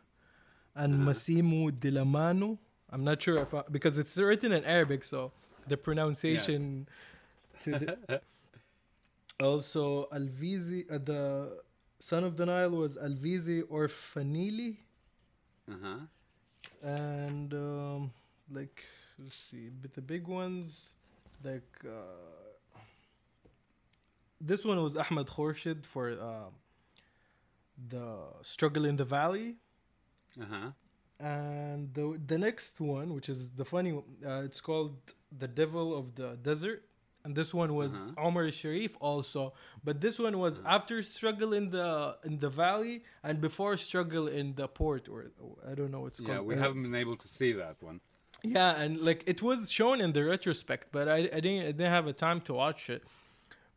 [0.74, 2.58] and Massimo Dallamano.
[2.90, 5.30] I'm not sure if I, because it's written in Arabic, so
[5.68, 6.88] the pronunciation
[7.62, 8.20] to the
[9.40, 11.60] also Alvizi uh, the
[11.98, 14.76] son of the Nile was Alvizi Orfanelli
[15.70, 15.98] Uh huh.
[16.82, 18.12] and um,
[18.50, 18.84] like
[19.18, 20.94] let's see but the big ones
[21.44, 22.80] like uh,
[24.40, 26.50] this one was Ahmed Khorshid for uh,
[27.88, 29.56] the struggle in the valley
[30.40, 30.70] Uh huh.
[31.20, 34.96] and the the next one, which is the funny, one, uh, it's called
[35.38, 36.84] "The Devil of the Desert,"
[37.24, 38.26] and this one was Uh-huh.
[38.26, 39.54] Omar Sharif also,
[39.84, 44.54] but this one was after struggle in the in the valley and before struggle in
[44.56, 45.30] the port, or
[45.70, 46.46] I don't know what's Yeah, called.
[46.48, 48.00] we Uh, haven't been able to see that one.
[48.44, 51.90] Yeah, and like it was shown in the retrospect, but I, I didn't I didn't
[51.98, 53.02] have a time to watch it.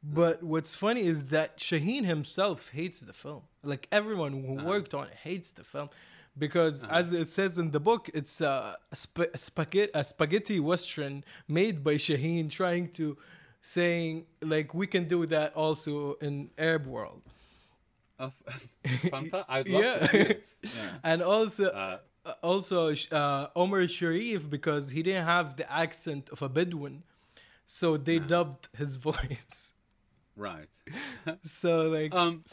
[0.04, 3.42] But what's funny is that Shaheen himself hates the film.
[3.64, 5.90] Like everyone who worked on it hates the film
[6.38, 11.84] because, as it says in the book, it's a, sp- spaghetti a spaghetti western made
[11.84, 13.18] by Shaheen, trying to
[13.62, 17.22] saying like we can do that also in Arab world.
[18.22, 19.98] Fanta- I'd love Yeah.
[19.98, 20.46] to see it.
[20.64, 20.90] Yeah.
[21.04, 21.98] and also Uh, uh,
[22.42, 27.04] also uh, Omar Sharif because he didn't have the accent of a Bedouin,
[27.66, 29.74] so they dubbed his voice.
[30.36, 30.70] right.
[31.44, 32.44] So like, Um,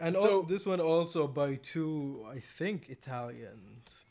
[0.00, 4.04] and so- al- this one also by two, I think, Italians,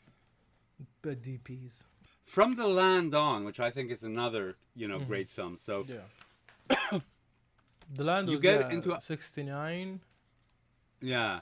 [1.02, 1.84] but DPs.
[2.24, 5.56] From the Land On, which I think is another, you know, great film.
[5.56, 6.78] So Yeah.
[7.94, 10.00] the land You was get into a- sixty nine.
[11.00, 11.40] yeah,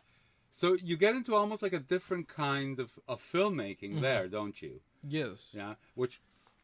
[0.61, 4.07] so you get into almost like a different kind of, of filmmaking Mm-hmm.
[4.09, 4.75] there, don't you?
[5.19, 5.55] Yes.
[5.61, 6.15] Yeah, which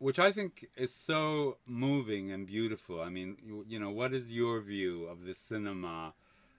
[0.07, 0.53] which I think
[0.85, 2.97] is so moving and beautiful.
[3.09, 5.97] I mean, you, you know, what is your view of the cinema?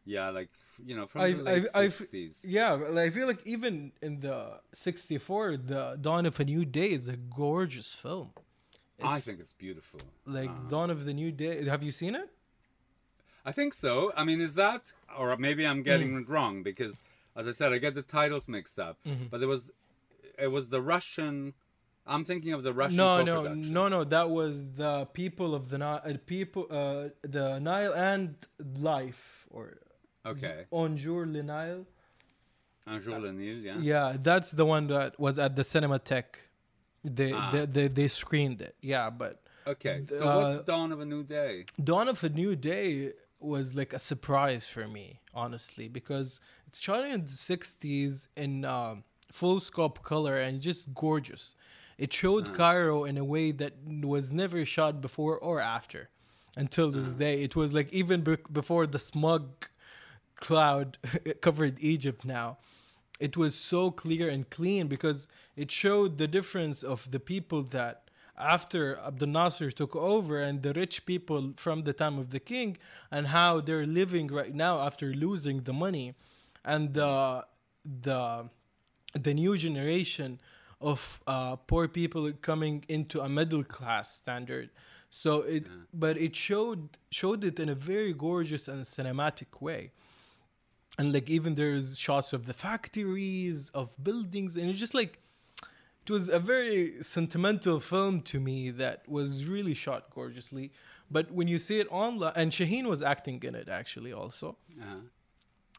[0.06, 0.50] Yeah, like
[0.90, 2.36] you know, from I, the late I, I f- sixties.
[2.58, 2.72] yeah,
[3.06, 4.38] I feel like even in the
[4.74, 8.30] 64, the Dawn of a New Day is a gorgeous film.
[9.16, 10.00] I think it's beautiful.
[10.40, 11.54] like Uh, Dawn of the New Day.
[11.76, 12.30] Have you seen it?
[13.46, 13.94] I think so.
[14.16, 14.82] I mean, is that,
[15.18, 16.22] or maybe I'm getting Mm.
[16.22, 17.02] it wrong because,
[17.36, 18.98] as I said, I get the titles mixed up.
[19.08, 19.26] Mm-hmm.
[19.32, 19.72] But it was,
[20.38, 21.54] it was the Russian.
[22.06, 22.98] I'm thinking of the Russian.
[22.98, 24.04] No, no, no, no.
[24.04, 28.36] That was the people of the Nile, uh, people, uh, the Nile and
[28.80, 29.78] life, or
[30.26, 31.86] Okay, On Jour le Nile.
[32.86, 33.78] Un jour le Nil, yeah.
[33.80, 36.36] Yeah, that's the one that was at the Cinematheque.
[37.06, 37.50] They, Ah.
[37.52, 38.76] they, they, they screened it.
[38.82, 41.66] Yeah, but Okay, so Uh, what's Dawn of a New Day?
[41.82, 43.14] Dawn of a New Day
[43.44, 49.04] was like a surprise for me, honestly, because it's shot in the 60s in um,
[49.32, 51.56] full scope color and just gorgeous.
[51.98, 56.10] It showed Cairo in a way that was never shot before or after
[56.56, 57.42] until this day.
[57.42, 59.68] It was like even be- before the smug
[60.36, 60.98] cloud
[61.42, 62.58] covered Egypt now.
[63.20, 68.03] It was so clear and clean because it showed the difference of the people that
[68.38, 72.78] after Abdel Nasser took over and the rich people from the time of the king
[73.12, 76.16] and how they're living right now after losing the money
[76.66, 77.46] and the
[77.84, 78.50] the
[79.14, 80.40] the new generation
[80.82, 84.70] of uh, poor people coming into a middle class standard.
[85.10, 89.92] So it but it showed showed it in a very gorgeous and cinematic way.
[90.98, 95.20] And like even there's shots of the factories of buildings and it's just like
[96.06, 100.72] it was a very sentimental film to me that was really shot gorgeously.
[101.10, 104.58] But when you see it online and Shaheen was acting in it actually also.
[104.82, 104.86] Uh,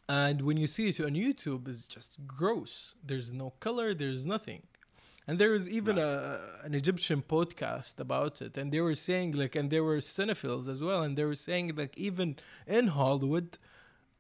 [0.08, 2.94] and when you see it on YouTube it's just gross.
[3.04, 4.62] There's no color there's nothing.
[5.26, 9.54] And there was even a an Egyptian podcast about it and they were saying like
[9.56, 13.58] and there were cinephiles as well and they were saying like even in Hollywood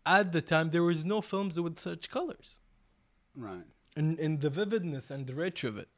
[0.04, 2.60] at the time there was no films with such colors.
[3.34, 3.66] Right.
[3.96, 5.88] And in the vividness and the reach of it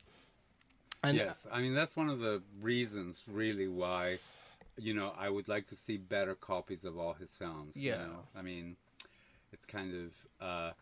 [1.03, 4.19] and yes, I mean that's one of the reasons, really, why
[4.79, 7.77] you know I would like to see better copies of all his films.
[7.77, 7.99] you Yeah.
[8.07, 8.21] know?
[8.37, 8.77] I mean,
[9.53, 10.73] it's kind of uh,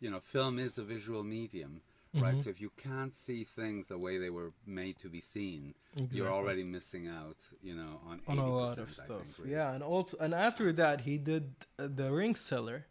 [0.00, 1.80] you know, film is a visual medium,
[2.14, 2.24] Mm-hmm.
[2.24, 2.40] right?
[2.44, 5.74] So if you can't see things the way they were made to be seen,
[6.12, 7.38] you're already missing out.
[7.60, 9.06] You know, on on a 80%, lot of stuff.
[9.08, 9.50] think, really.
[9.52, 12.86] Yeah, and also and after that he did uh, the Ring Seller,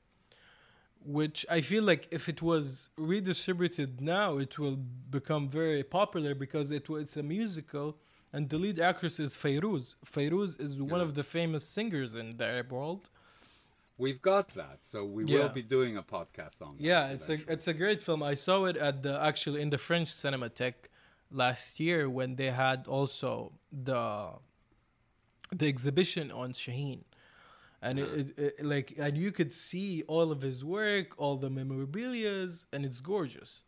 [1.05, 6.71] which I feel like if it was redistributed now, it will become very popular because
[6.71, 7.97] it was a musical,
[8.31, 9.95] and the lead actress is Fairuz.
[10.05, 11.05] Fairuz is one Yeah.
[11.05, 13.09] of the famous singers in the Arab world.
[13.97, 15.39] We've got that, so we Yeah.
[15.39, 16.77] will be doing a podcast on.
[16.77, 18.23] that Yeah, it's a it's a great film.
[18.23, 20.89] I saw it at the actually in the French Cinematheque
[21.29, 24.31] last year when they had also the
[25.51, 27.03] the exhibition on Shaheen.
[27.85, 31.49] And it, it, it like and you could see all of his work, all the
[31.49, 33.63] memorabilias, and it's gorgeous.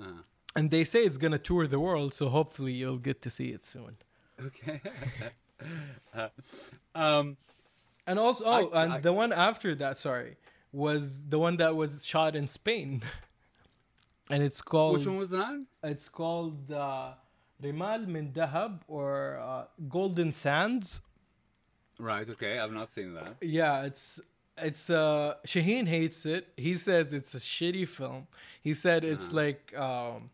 [0.00, 0.22] Uh-huh.
[0.56, 3.64] And they say it's gonna tour the world, so hopefully you'll get to see it
[3.64, 3.96] soon.
[4.48, 4.80] Okay.
[6.14, 6.28] Uh,
[6.94, 7.36] um,
[8.06, 10.36] And also, oh, I- and I- the one after that, sorry,
[10.72, 13.02] was the one that was shot in Spain,
[14.30, 14.94] and it's called.
[14.98, 15.54] which one was that?
[15.82, 17.14] It's called uh,
[17.62, 21.02] Rimal min Dahab or uh, Golden Sands.
[21.98, 22.28] Right.
[22.28, 23.36] Okay, I've not seen that.
[23.40, 24.20] Yeah, it's
[24.56, 26.48] it's uh Shaheen hates it.
[26.56, 28.26] He says it's a shitty film.
[28.62, 30.30] He said it's like um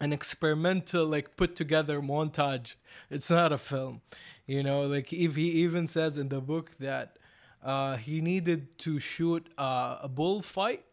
[0.00, 2.74] an experimental like put together montage.
[3.10, 4.02] It's not a film.
[4.46, 7.16] You know, like if he even says in the book that
[7.62, 10.84] uh he needed to shoot uh, a bullfight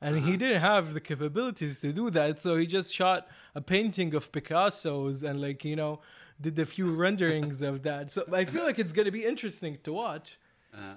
[0.00, 4.14] and he didn't have the capabilities to do that so he just shot a painting
[4.14, 6.00] of picasso's and like you know
[6.40, 9.78] did a few renderings of that so i feel like it's going to be interesting
[9.82, 10.38] to watch
[10.74, 10.94] Uh,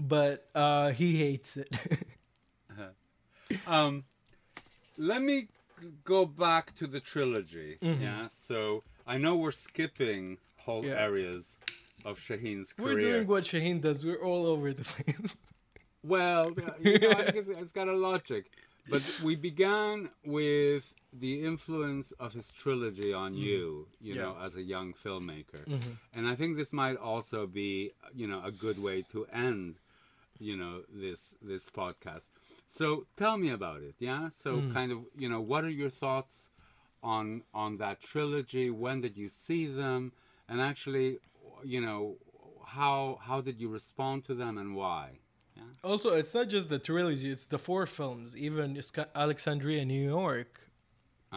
[0.00, 1.70] but uh he hates it
[3.66, 4.04] um,
[4.96, 5.48] let me
[6.04, 7.76] go back to the trilogy.
[7.82, 8.28] Yeah.
[8.30, 10.94] So I know we're skipping whole Yeah.
[10.94, 11.58] areas
[12.04, 12.94] of Shaheen's career.
[12.94, 15.36] we're doing what shaheen does we're all over the place
[16.04, 18.50] Well, you know, I think it's, it's got a logic.
[18.88, 23.42] But we began with the influence of his trilogy on mm-hmm.
[23.42, 25.64] you, you know, as a young filmmaker.
[25.66, 25.90] Mm-hmm.
[26.14, 29.76] And I think this might also be, you know, a good way to end,
[30.38, 32.28] you know, this this podcast.
[32.68, 34.30] So tell me about it, yeah?
[34.42, 34.72] So mm.
[34.72, 36.48] kind of, you know, what are your thoughts
[37.02, 38.70] on on that trilogy?
[38.70, 40.12] When did you see them?
[40.48, 41.18] And actually,
[41.62, 42.16] you know,
[42.66, 45.18] how how did you respond to them and why?
[45.62, 45.90] Yeah.
[45.90, 48.66] also it's not just the trilogy it's the four films even
[49.14, 50.52] alexandria new york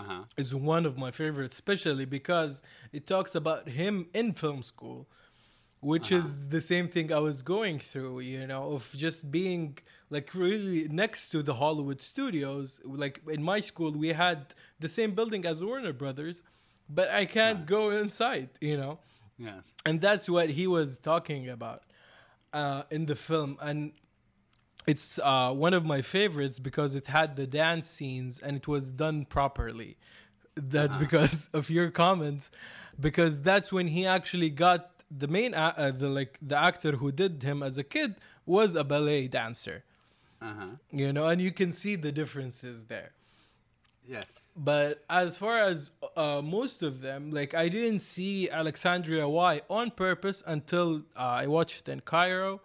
[0.02, 0.24] Uh-huh.
[0.44, 2.54] is one of my favorites, especially because
[2.98, 5.00] it talks about him in film school,
[5.92, 9.64] which is the same thing I was going through, you know, of just being
[10.16, 12.68] like really next to the Hollywood studios.
[13.04, 14.40] Like in my school, we had
[14.86, 16.38] the same building as Warner Brothers,
[16.98, 18.94] but I can't go inside, you know
[19.48, 19.64] Yes.
[19.88, 21.82] and that's what he was talking about
[22.60, 23.80] uh, in the film and
[24.88, 28.92] it's uh, one of my favorites because it had the dance scenes and it was
[28.92, 29.98] done properly.
[30.56, 32.52] That's because of your comments.
[33.00, 37.12] Because that's when he actually got the main a- uh, the like the actor who
[37.12, 38.16] did him as a kid
[38.46, 39.84] was a ballet dancer.
[40.42, 40.66] Uh-huh.
[40.92, 43.12] you know and you can see the differences there.
[44.08, 44.28] Yes.
[44.56, 49.92] but as far as uh, most of them, like I didn't see Alexandria Why on
[49.92, 52.62] purpose until uh, I watched in Cairo,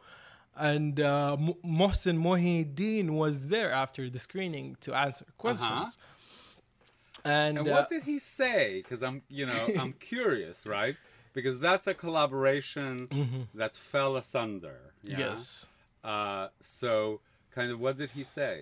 [0.60, 5.98] and uh, Mo- Mohsen Mohideen was there after the screening to answer questions.
[7.24, 8.80] And, And uh, what did he say?
[8.82, 10.96] Because I'm, you know, I'm curious, right?
[11.32, 12.92] Because that's a collaboration
[13.54, 14.80] that fell asunder.
[15.02, 15.18] yeah?
[15.24, 15.66] yes,
[16.02, 17.20] Uh, so,
[17.54, 18.56] kind of, what did he say?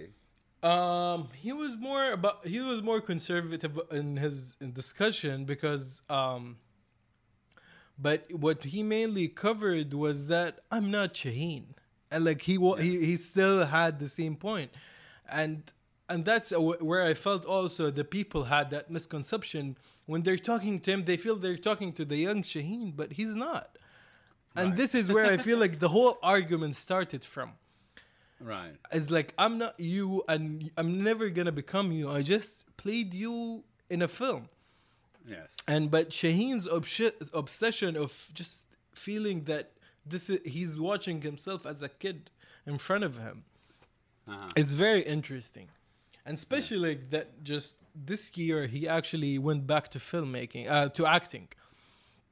[0.62, 6.56] um, he was more about he was more conservative in his discussion because um.
[8.00, 11.64] But what he mainly covered was that I'm not Shaheen,
[12.10, 14.70] and like he wa- he he still had the same point,
[15.28, 15.72] and
[16.08, 20.90] and that's where I felt also the people had that misconception when they're talking to
[20.92, 23.76] him, they feel they're talking to the young Shaheen, but he's not,
[24.56, 27.52] and this is where I feel like the whole argument started from.
[28.40, 28.76] Right.
[28.92, 32.10] It's like I'm not you, and I'm never gonna become you.
[32.10, 34.48] I just played you in a film.
[35.26, 35.48] Yes.
[35.66, 39.72] And but Shaheen's obs- obsession of just feeling that
[40.08, 42.30] this is, he's watching himself as a kid
[42.66, 43.44] in front of him
[44.26, 44.48] Uh-huh.
[44.62, 45.68] is very interesting.
[46.26, 47.76] And especially like that just
[48.10, 51.48] this year he actually went back to filmmaking, uh, to acting.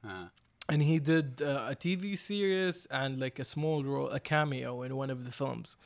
[0.03, 0.25] Uh-huh.
[0.69, 4.95] And he did uh, a TV series and like a small role, a cameo in
[4.95, 5.77] one of the films.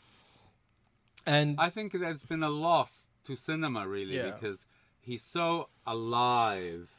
[1.25, 4.31] And I think that's been a loss to cinema, really, Yeah.
[4.31, 4.65] because
[4.99, 6.89] he's so alive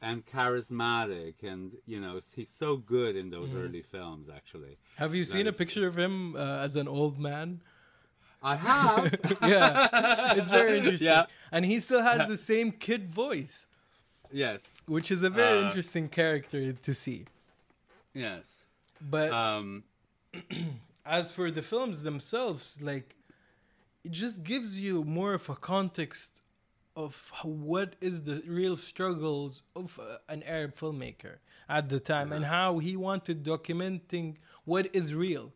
[0.00, 3.64] and charismatic, and you know, he's so good in those Mm-hmm.
[3.64, 4.28] early films.
[4.34, 7.60] Actually, have you seen a is- picture of him uh, as an old man?
[8.42, 9.14] I have.
[9.42, 9.88] yeah,
[10.36, 11.08] it's very interesting.
[11.08, 11.26] Yeah.
[11.50, 13.66] And he still has the same kid voice,
[14.30, 14.62] yes.
[14.86, 17.24] which is a very Uh, interesting character to see.
[18.14, 18.46] Yes.
[19.00, 19.84] But Um.
[21.06, 23.16] as for the films themselves, like
[24.04, 26.40] it just gives you more of a context
[26.98, 31.36] of what is the real struggles of uh, an Arab filmmaker
[31.68, 34.34] at the time and how he wanted documenting
[34.64, 35.52] what is real.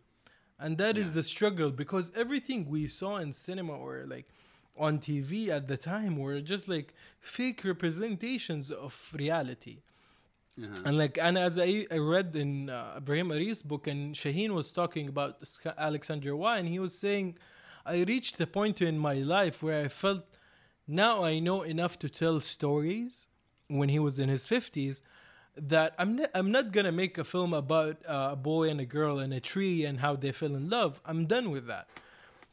[0.60, 4.28] And that is the struggle because everything we saw in cinema or like
[4.76, 9.78] on TV at the time were just like fake representations of reality.
[10.62, 10.82] uh-huh.
[10.84, 14.70] And like, and as I, I read in uh, Ibrahim Aris' book, and Shaheen was
[14.70, 15.42] talking about
[15.76, 17.36] Alexandria Why, and he was saying,
[17.84, 20.24] I reached the point in my life where I felt
[20.92, 23.28] now I know enough to tell stories
[23.68, 25.00] when he was in his 50s
[25.56, 28.84] that I'm, ne- I'm not gonna make a film about uh, a boy and a
[28.84, 31.00] girl in a tree and how they fell in love.
[31.04, 31.88] I'm done with that.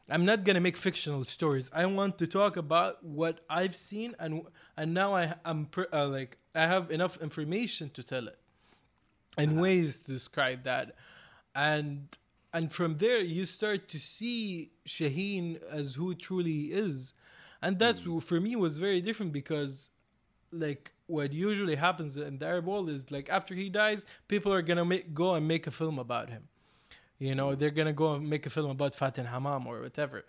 [0.08, 1.70] I'm not gonna make fictional stories.
[1.72, 4.42] I want to talk about what I've seen, and
[4.76, 8.38] and now I I'm pr- uh, like I have enough information to tell it,
[9.38, 10.96] and ways to describe that,
[11.54, 12.08] and
[12.52, 17.14] and from there you start to see Shaheen as who truly is,
[17.62, 19.90] and that's for me was very different because,
[20.52, 24.62] like what usually happens in the Arab world is like after he dies, people are
[24.62, 26.48] gonna make go and make a film about him.
[27.18, 30.24] You know, they're gonna go and make a film about Faten Hamama or whatever.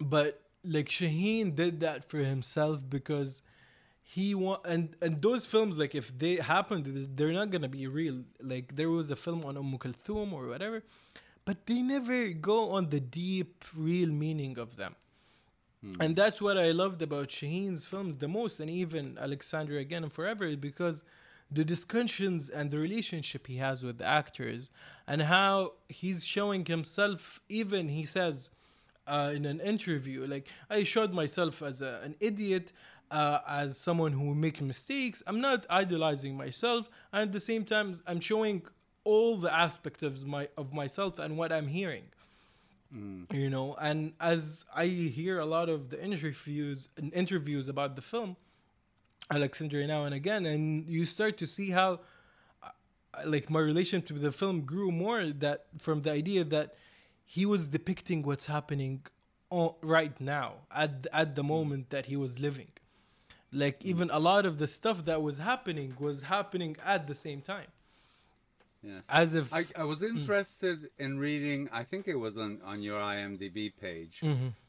[0.00, 3.42] But like Shaheen did that for himself because
[4.02, 6.86] he want and and those films like if they happened
[7.16, 10.84] they're not gonna be real like there was a film on Umm Kulthum or whatever
[11.44, 14.94] but they never go on the deep real meaning of them
[16.00, 20.12] and that's what I loved about Shaheen's films the most and even Alexandria again and
[20.12, 21.04] forever because
[21.50, 24.70] the discussions and the relationship he has with the actors
[25.06, 28.50] and how he's showing himself even he says
[29.06, 32.72] uh, in an interview like i showed myself as a, an idiot
[33.10, 35.22] uh, as someone who make mistakes.
[35.26, 36.90] I'm not idolizing myself.
[37.12, 38.62] And at the same time i'm showing
[39.04, 42.02] all the aspects of my of myself and what i'm hearing
[42.94, 43.32] Mm.
[43.32, 48.36] you know and as i hear a lot of the interviews interviews about the film
[49.28, 51.98] alexandria now and again and you start to see how
[52.62, 52.68] uh,
[53.24, 56.76] like my relationship with the film grew more that from the idea that
[57.26, 59.04] he was depicting what's happening
[59.50, 61.48] o- right now at at the mm.
[61.48, 62.68] moment that he was living.
[63.52, 63.86] Like mm.
[63.86, 67.66] even a lot of the stuff that was happening was happening at the same time
[68.86, 69.02] Yes.
[69.08, 73.00] as if I, I was interested in reading, I think it was on, on your
[73.00, 74.22] IMDb page,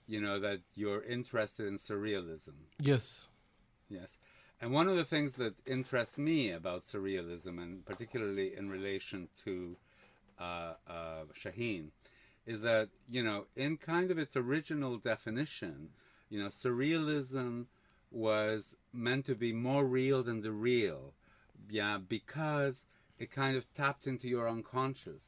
[0.08, 2.56] you know, that you're interested in surrealism.
[2.80, 3.28] yes
[3.90, 4.18] Yes.
[4.60, 9.76] And one of the things that interests me about surrealism, and particularly in relation to
[10.40, 11.90] uh, uh, Shaheen,
[12.46, 15.90] is that, you know, in kind of its original definition,
[16.30, 17.66] you know, surrealism
[18.10, 21.14] was meant to be more real than the real.
[21.70, 22.84] Yeah, because
[23.20, 25.24] it kind of tapped into your unconscious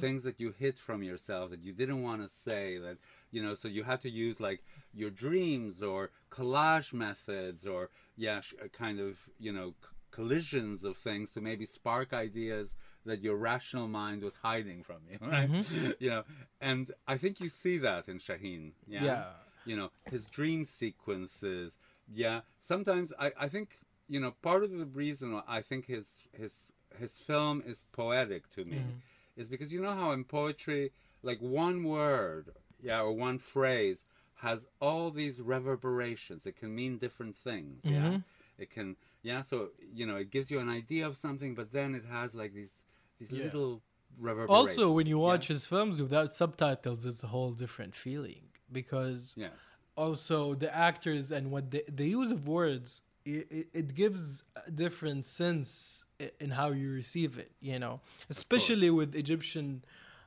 [0.00, 2.96] things that you hid from yourself that you didn't want to say that
[3.32, 4.62] you know so you had to use like
[4.94, 10.84] your dreams or collage methods or yeah sh- uh, kind of you know c- collisions
[10.84, 12.74] of things to maybe spark ideas
[13.04, 15.50] that your rational mind was hiding from you right?
[15.98, 16.22] You know
[16.60, 19.24] and i think you see that in shaheen yeah, Yeah.
[19.64, 21.78] you know his dream sequences
[22.12, 22.40] yeah?
[22.60, 23.68] Sometimes i i think
[24.08, 26.52] you know part of the reason i think his his
[26.98, 28.76] his film is poetic to me.
[28.78, 29.40] Mm-hmm.
[29.40, 30.92] Is because you know how in poetry
[31.22, 32.50] like one word
[32.82, 34.04] yeah or one phrase
[34.36, 36.46] has all these reverberations.
[36.46, 37.92] It can mean different things yeah?
[38.00, 38.16] Mm-hmm.
[38.58, 41.94] It can yeah so you know it gives you an idea of something but then
[41.94, 42.74] it has like these
[43.18, 43.44] these Yeah.
[43.44, 43.80] little
[44.18, 45.26] reverberations also when you yeah?
[45.30, 49.52] watch his films without subtitles it's a whole different feeling because yes.
[49.96, 54.70] also the actors and what they, the use of words it, it, it gives a
[54.70, 56.03] different sense i-
[56.40, 58.00] in how you receive it you know?
[58.30, 59.84] Especially with egyptian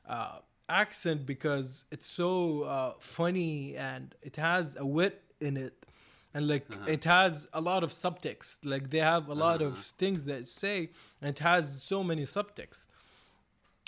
[0.08, 5.86] uh, accent because it's so uh, funny and it has a wit in it.
[6.34, 8.58] And like it has a lot of subtext.
[8.64, 12.86] Like they have a lot of things that say and it has so many subtext.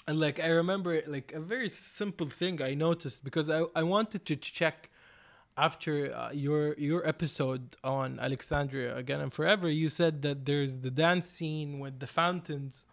[0.09, 4.25] And like I remember like a very simple thing I noticed because I, I wanted
[4.27, 4.90] to check
[5.67, 10.91] after uh, your your episode on Alexandria again and forever you said that there's the
[10.91, 12.87] dance scene with the fountains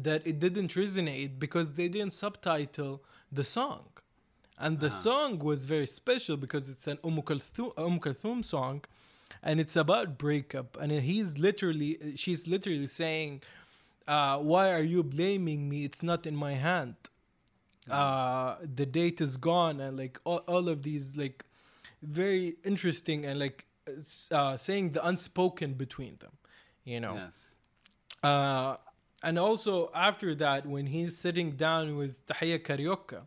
[0.00, 3.84] that it didn't resonate because they didn't subtitle the song.
[4.58, 8.84] And the song was very special because it's an Umm Kulthum, umm Kulthum song
[9.42, 10.76] and it's about breakup.
[10.80, 13.42] And he's literally she's literally saying
[14.06, 15.84] uh, why are you blaming me?
[15.84, 16.94] It's not in my hand
[17.90, 21.44] uh, the date is gone and like all, all of these like
[22.02, 23.66] very interesting and like
[24.30, 26.32] uh, saying the unspoken between them
[26.84, 27.14] you know?
[27.14, 27.32] Yes.
[28.22, 28.76] Uh,
[29.22, 33.22] and also after that, when he's sitting down with Tahia Carioca,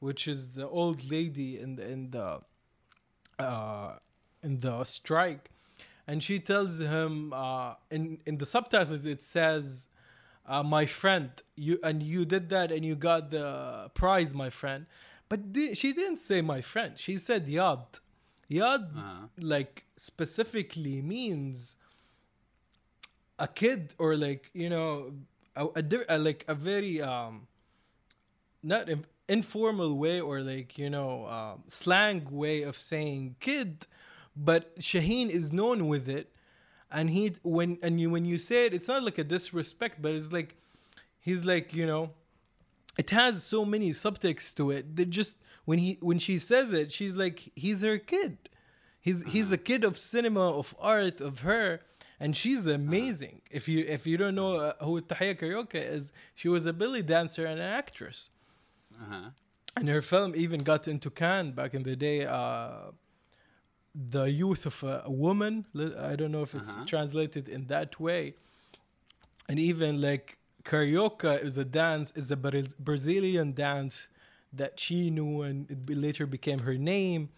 [0.00, 2.40] which is the old lady in the in the
[3.38, 3.92] uh,
[4.42, 5.50] in the strike,
[6.06, 9.86] and she tells him uh, in in the subtitles it says,
[10.46, 14.86] uh, "My friend, you and you did that and you got the prize, my friend."
[15.28, 16.98] But di- she didn't say my friend.
[16.98, 18.00] She said Yad.
[18.50, 19.26] Yad Uh-huh.
[19.40, 21.76] like specifically means
[23.38, 25.12] a kid or like you know
[25.56, 27.46] a, a, a like a very um
[28.62, 33.86] not in, informal way or like you know um, slang way of saying kid
[34.36, 36.33] but Shaheen is known with it
[36.98, 40.12] and he when and you when you say it it's not like a disrespect but
[40.18, 40.50] it's like
[41.26, 42.10] he's like you know
[43.02, 46.92] it has so many subtexts to it that just when he when she says it
[46.92, 48.32] she's like he's her kid
[49.00, 51.80] he's he's a kid of cinema of art of her
[52.20, 56.48] and she's amazing if you if you don't know uh, who Tahia Carioca is she
[56.48, 58.18] was a belly dancer and an actress
[59.02, 59.30] Uh-huh.
[59.76, 62.18] and her film even got into Cannes back in the day.
[62.38, 62.92] Uh,
[63.94, 65.66] the youth of a, a woman.
[66.10, 66.84] I don't know if it's Uh-huh.
[66.86, 68.34] translated in that way.
[69.48, 74.08] And even like carioca is a dance, is a Braz- Brazilian dance
[74.52, 77.28] that she knew, and it later became her name.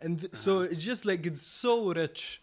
[0.00, 0.68] And th- so Uh-huh.
[0.72, 2.40] it's just like it's so rich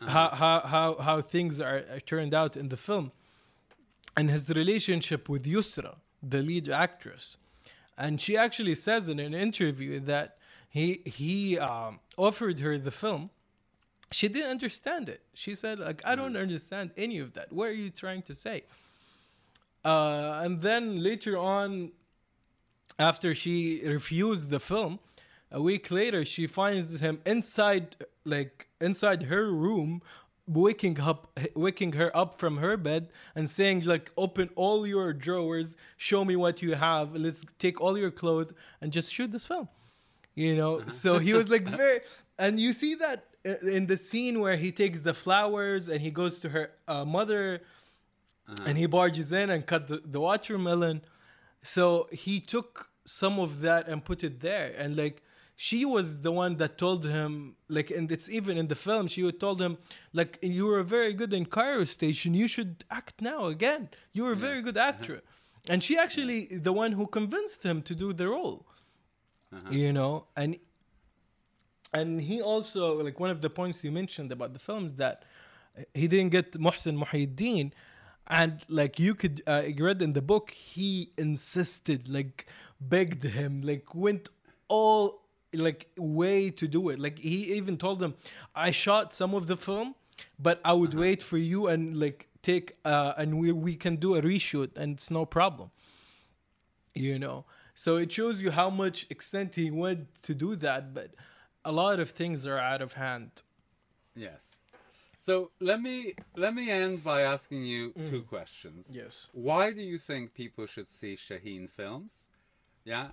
[0.00, 3.12] how, how how how things are, are turned out in the film,
[4.16, 7.36] and his relationship with Yusra, the lead actress,
[7.96, 10.35] and she actually says in an interview that
[10.76, 13.30] he he um, offered her the film.
[14.12, 15.22] She didn't understand it.
[15.32, 17.50] She said, "Like I don't understand any of that.
[17.50, 18.64] What are you trying to say?"
[19.84, 21.92] Uh, and then later on,
[22.98, 24.98] after she refused the film,
[25.50, 27.96] a week later she finds him inside,
[28.26, 30.02] like inside her room,
[30.46, 35.74] waking up, waking her up from her bed and saying, like, "Open all your drawers,
[35.96, 37.14] show me what you have.
[37.14, 38.52] Let's take all your clothes
[38.82, 39.68] and just shoot this film."
[40.36, 40.86] You know.
[40.86, 42.00] So he was like very,
[42.38, 43.24] and you see that
[43.62, 47.62] in the scene where he takes the flowers and he goes to her uh, mother
[48.64, 51.02] and he barges in and cut the, the watermelon.
[51.62, 55.22] So he took some of that and put it there, and like
[55.56, 59.22] she was the one that told him, like, and it's even in the film, she
[59.22, 59.78] would told him,
[60.12, 62.34] like, you were very good in Cairo Station.
[62.34, 63.88] You should act now again.
[64.12, 65.22] You were a very good actor,
[65.66, 68.66] and she actually the one who convinced him to do the role.
[69.70, 70.58] You know, and
[71.92, 75.24] and he also like one of the points you mentioned about the films that
[75.94, 77.72] he didn't get Mohsen Muhyiddin
[78.26, 82.46] and like you could uh, you read in the book he insisted like
[82.80, 84.28] begged him like went
[84.68, 85.22] all
[85.54, 86.98] like way to do it.
[86.98, 88.14] Like he even told him
[88.54, 89.94] i shot some of the film
[90.38, 94.16] but i would wait for you and like take uh and we we can do
[94.16, 95.70] a reshoot and it's no problem.
[96.94, 97.44] You know
[97.82, 101.10] so it shows you how much extent he went to do that but
[101.64, 103.30] a lot of things are out of hand
[104.18, 104.42] Yes.
[105.26, 108.86] So let me let me end by asking you two questions.
[109.00, 112.12] yes Why do you think people should see Shaheen films?
[112.92, 113.08] Yeah,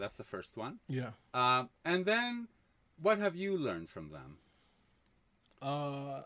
[0.00, 0.74] that's the first one.
[0.88, 2.48] yeah Um, and then,
[3.06, 4.30] what have you learned from them?
[5.70, 6.22] Uh,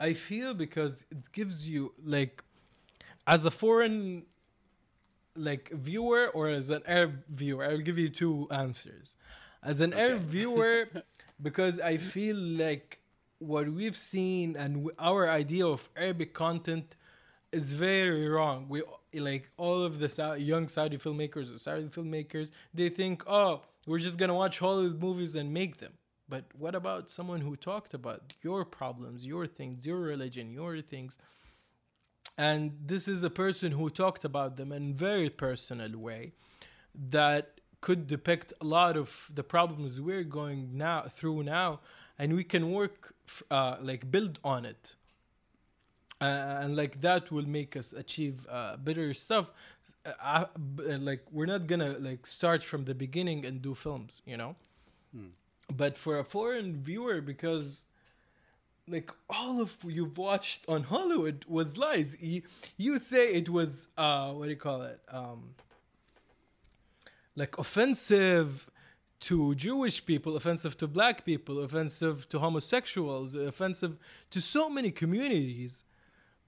[0.00, 2.42] I feel because it gives you like,
[3.26, 4.24] as a foreign,
[5.38, 9.16] like viewer or as an Arab viewer, I'll give you two answers.
[9.62, 10.88] As an Arab viewer,
[11.40, 13.00] because I feel like
[13.38, 16.96] what we've seen and our idea of Arabic content
[17.52, 18.66] is very wrong.
[18.68, 18.82] We
[19.14, 22.50] like all of the young Saudi filmmakers or Saudi filmmakers.
[22.74, 25.92] They think, oh, we're just gonna watch Hollywood movies and make them.
[26.28, 31.18] But what about someone who talked about your problems, your things, your religion, your things?
[32.38, 36.32] And this is a person who talked about them in very personal way
[37.10, 41.80] that could depict a lot of the problems we're going now through now
[42.18, 43.14] and we can work
[43.50, 44.94] uh, like build on it.
[46.20, 46.24] Uh,
[46.62, 49.50] and like that will make us achieve uh, better stuff.
[50.04, 50.44] Uh, uh,
[50.80, 54.56] uh, like we're not gonna like start from the beginning and do films you know?
[55.76, 57.84] But for a foreign viewer because
[58.90, 62.16] like all of you've watched on hollywood was lies.
[62.20, 62.42] You,
[62.76, 65.00] you say it was uh what do you call it?
[65.10, 65.54] Um
[67.36, 68.68] like offensive
[69.20, 73.96] to Jewish people, offensive to black people, offensive to homosexuals, offensive
[74.30, 75.84] to so many communities.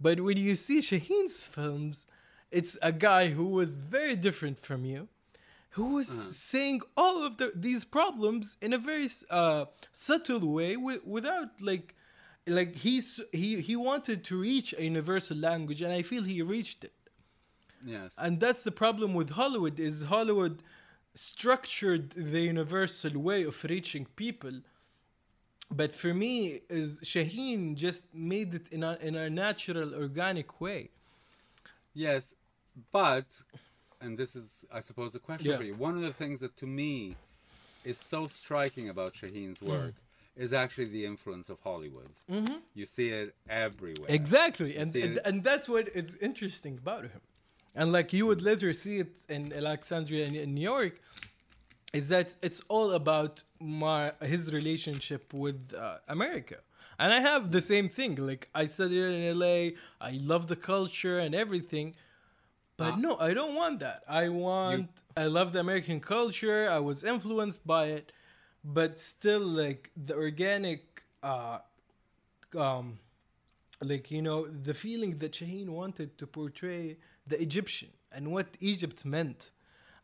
[0.01, 2.07] But when you see Shaheen's films,
[2.51, 5.09] it's a guy who was very different from you,
[5.71, 11.01] who was saying all of the, these problems in a very uh, subtle way, wi-
[11.05, 11.95] without like,
[12.59, 13.09] like he's
[13.41, 16.93] he he wanted to reach a universal language, and I feel he reached it
[17.95, 18.11] Yes.
[18.25, 20.57] and that's the problem with hollywood is hollywood
[21.15, 24.57] structured the universal way of reaching people
[25.81, 26.35] but for me
[26.81, 30.83] is shaheen just made it in a, in a natural organic way
[31.93, 32.35] Yes,
[32.93, 33.27] but,
[34.01, 35.57] and this is, I suppose, a question Yeah.
[35.57, 35.75] for you.
[35.75, 37.17] One of the things that to me
[37.85, 40.10] is so striking about Shaheen's work hmm.
[40.45, 42.11] Is actually the influence of Hollywood.
[42.37, 42.57] Mm-hmm.
[42.79, 43.29] You see it
[43.65, 44.09] everywhere.
[44.21, 47.23] exactly and see and, it- and that's what is interesting about him
[47.79, 50.95] and like you would later see it in alexandria and in new york
[51.99, 53.35] is that it's all about
[53.81, 54.03] my
[54.35, 56.59] his relationship with uh, America.
[57.03, 58.13] And I have the same thing.
[58.31, 59.59] Like I studied in LA,
[60.11, 61.89] I love the culture and everything.
[62.83, 63.05] But Ah.
[63.07, 64.01] no, I don't want that.
[64.23, 64.89] I want
[65.25, 66.61] I love the American culture.
[66.79, 68.07] I was influenced by it,
[68.65, 71.59] but still like the organic uh
[72.57, 72.99] um
[73.83, 76.97] like you know the feeling that Shaheen wanted to portray
[77.27, 79.51] the Egyptian and what Egypt meant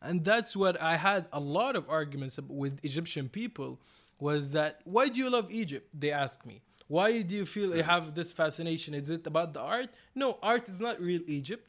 [0.01, 3.79] and that's what I had a lot of arguments with Egyptian people
[4.19, 5.87] was that why do you love Egypt?
[5.97, 6.61] They asked me.
[6.87, 8.93] Why do you feel you have this fascination?
[8.93, 9.89] Is it about the art?
[10.15, 11.67] No, art is not real Egypt.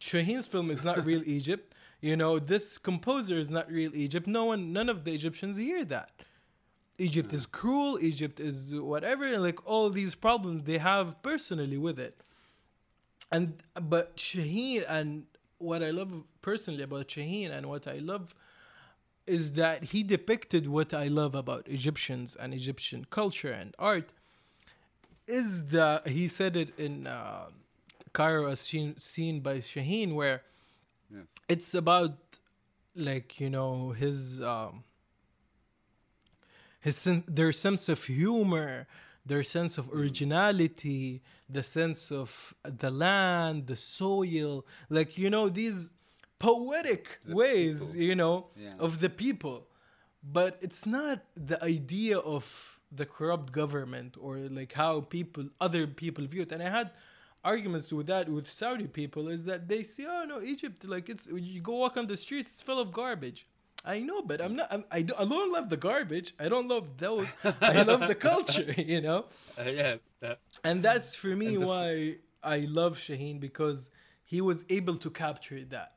[0.00, 1.74] Shaheen's film is not real Egypt.
[2.00, 4.26] You know, this composer is not real Egypt.
[4.26, 6.10] No one, none of the Egyptians hear that.
[6.98, 7.98] Egypt is cruel.
[8.00, 9.38] Egypt is whatever.
[9.38, 12.20] Like all these problems they have personally with it.
[13.32, 15.24] And but Shaheen and
[15.58, 18.34] what I love personally about Shaheen and what I love
[19.26, 24.12] is that he depicted what I love about Egyptians and Egyptian culture and art.
[25.26, 27.46] Is that he said it in uh,
[28.12, 30.42] Cairo as seen, seen by Shaheen where
[31.12, 31.26] Yes.
[31.48, 32.16] it's about
[32.94, 34.84] like you know his um
[36.80, 38.86] his sen- their sense of humor
[39.26, 45.92] their sense of originality the sense of the land the soil like you know these
[46.38, 48.02] poetic The ways people.
[48.02, 48.74] you know Yeah.
[48.78, 49.66] of the people
[50.22, 52.44] but it's not the idea of
[52.92, 56.90] the corrupt government or like how people other people view it and i had
[57.44, 61.26] arguments with that with saudi people is that they say oh no egypt like it's
[61.32, 63.46] you go walk on the streets it's full of garbage
[63.84, 66.68] i know but i'm not I'm, i don't, I don't love the garbage i don't
[66.68, 67.28] love those
[67.62, 69.24] i love the culture you know
[69.58, 69.98] Uh, yes.
[70.64, 73.90] and that's for me the why i love shaheen because
[74.22, 75.92] he was able to capture that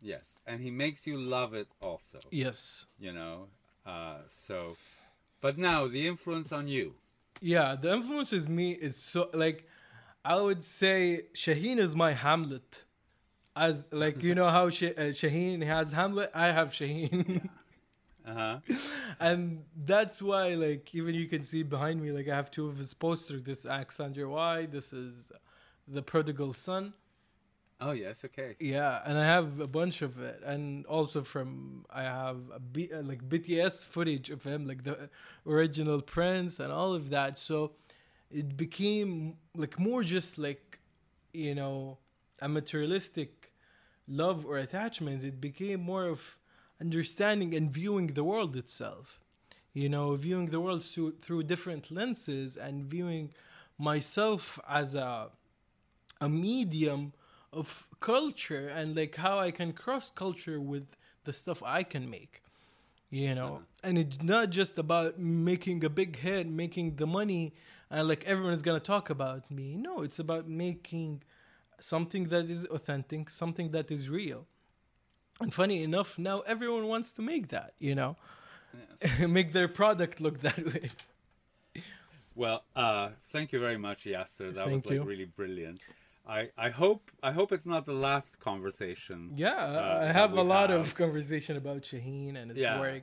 [0.00, 0.38] yes.
[0.46, 2.20] And he makes you love it also.
[2.30, 3.48] yes You know.
[3.84, 4.76] Uh, so,
[5.40, 6.94] but now the influence on you.
[7.40, 9.66] Yeah, the influence is me is so like
[10.28, 12.84] I would say Shaheen is my Hamlet.
[13.56, 17.48] As like you know how Sh- uh, Shaheen has Hamlet, I have Shaheen.
[18.26, 18.74] Uh huh.
[19.20, 22.76] and that's why like even you can see behind me like I have two of
[22.76, 23.42] his posters.
[23.42, 25.32] This Alexandria Why, this is
[25.86, 26.92] the prodigal son.
[27.80, 28.22] Oh yes.
[28.26, 28.54] Okay.
[28.60, 32.36] Yeah, and I have a bunch of it, and also from I have
[32.70, 35.08] B, uh, like BTS footage of him, like the
[35.46, 37.38] original Prince and all of that.
[37.38, 37.72] So
[38.30, 40.80] it became like more just like
[41.32, 41.98] you know
[42.40, 43.52] a materialistic
[44.06, 45.24] love or attachment.
[45.24, 46.38] It became more of
[46.80, 49.20] understanding and viewing the world itself.
[49.74, 53.30] You know, viewing the world through, through different lenses and viewing
[53.78, 55.30] myself as a
[56.20, 57.12] a medium
[57.52, 62.42] of culture and like how I can cross culture with the stuff I can make.
[63.10, 63.88] You know, mm-hmm.
[63.88, 67.54] and it's not just about making a big hit, making the money,
[67.90, 69.76] and like everyone's gonna talk about me.
[69.76, 71.22] No, it's about making
[71.80, 74.46] something that is authentic, something that is real.
[75.40, 77.74] And funny enough, now everyone wants to make that.
[77.78, 78.16] You know,
[79.02, 79.18] Yes.
[79.38, 80.90] make their product look that way.
[82.34, 84.54] Well, uh, thank you very much, Yasser.
[84.54, 85.02] That Thank was like you.
[85.02, 85.80] really brilliant.
[86.28, 89.32] I, I hope I hope it's not the last conversation.
[89.34, 90.80] Yeah, uh, I have a lot have.
[90.80, 92.78] of conversation about Shaheen and his Yeah.
[92.78, 93.02] work.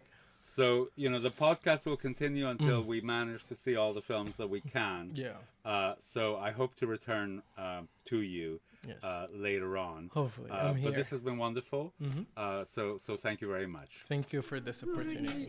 [0.56, 4.38] So you know the podcast will continue until we manage to see all the films
[4.38, 5.12] that we can.
[5.12, 5.18] Mm.
[5.18, 5.70] Yeah.
[5.70, 9.04] Uh, so I hope to return um to you Yes.
[9.04, 10.10] uh, later on.
[10.14, 11.94] Hopefully, Uh, I'm but this has been wonderful.
[12.02, 12.26] Mhm.
[12.38, 13.90] Uh, so so thank you very much.
[14.08, 15.46] Thank you for this opportunity.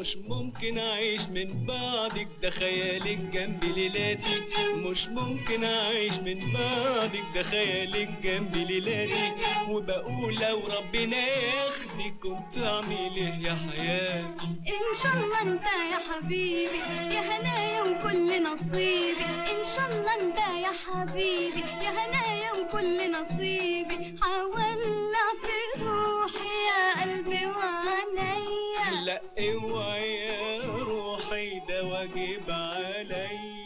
[0.00, 4.40] مش ممكن أعيش من بعدك ده خيالك جنب ليلاتي.
[4.74, 9.32] مش ممكن أعيش من بعدك ده خيالك جنب ليلاتي.
[9.68, 16.78] وبقول لو ربنا ياخدك كنت اعمل إيه يا حياتي؟ إن شاء الله أنت يا حبيبي
[17.14, 19.24] يا هنايا وكل نصيبي.
[19.24, 24.18] إن شاء الله أنت يا حبيبي يا هنايا وكل نصيبي.
[24.22, 27.46] حولع في روحي يا قلبي
[28.90, 33.59] لا اوعي يا روحي ده واجب عليا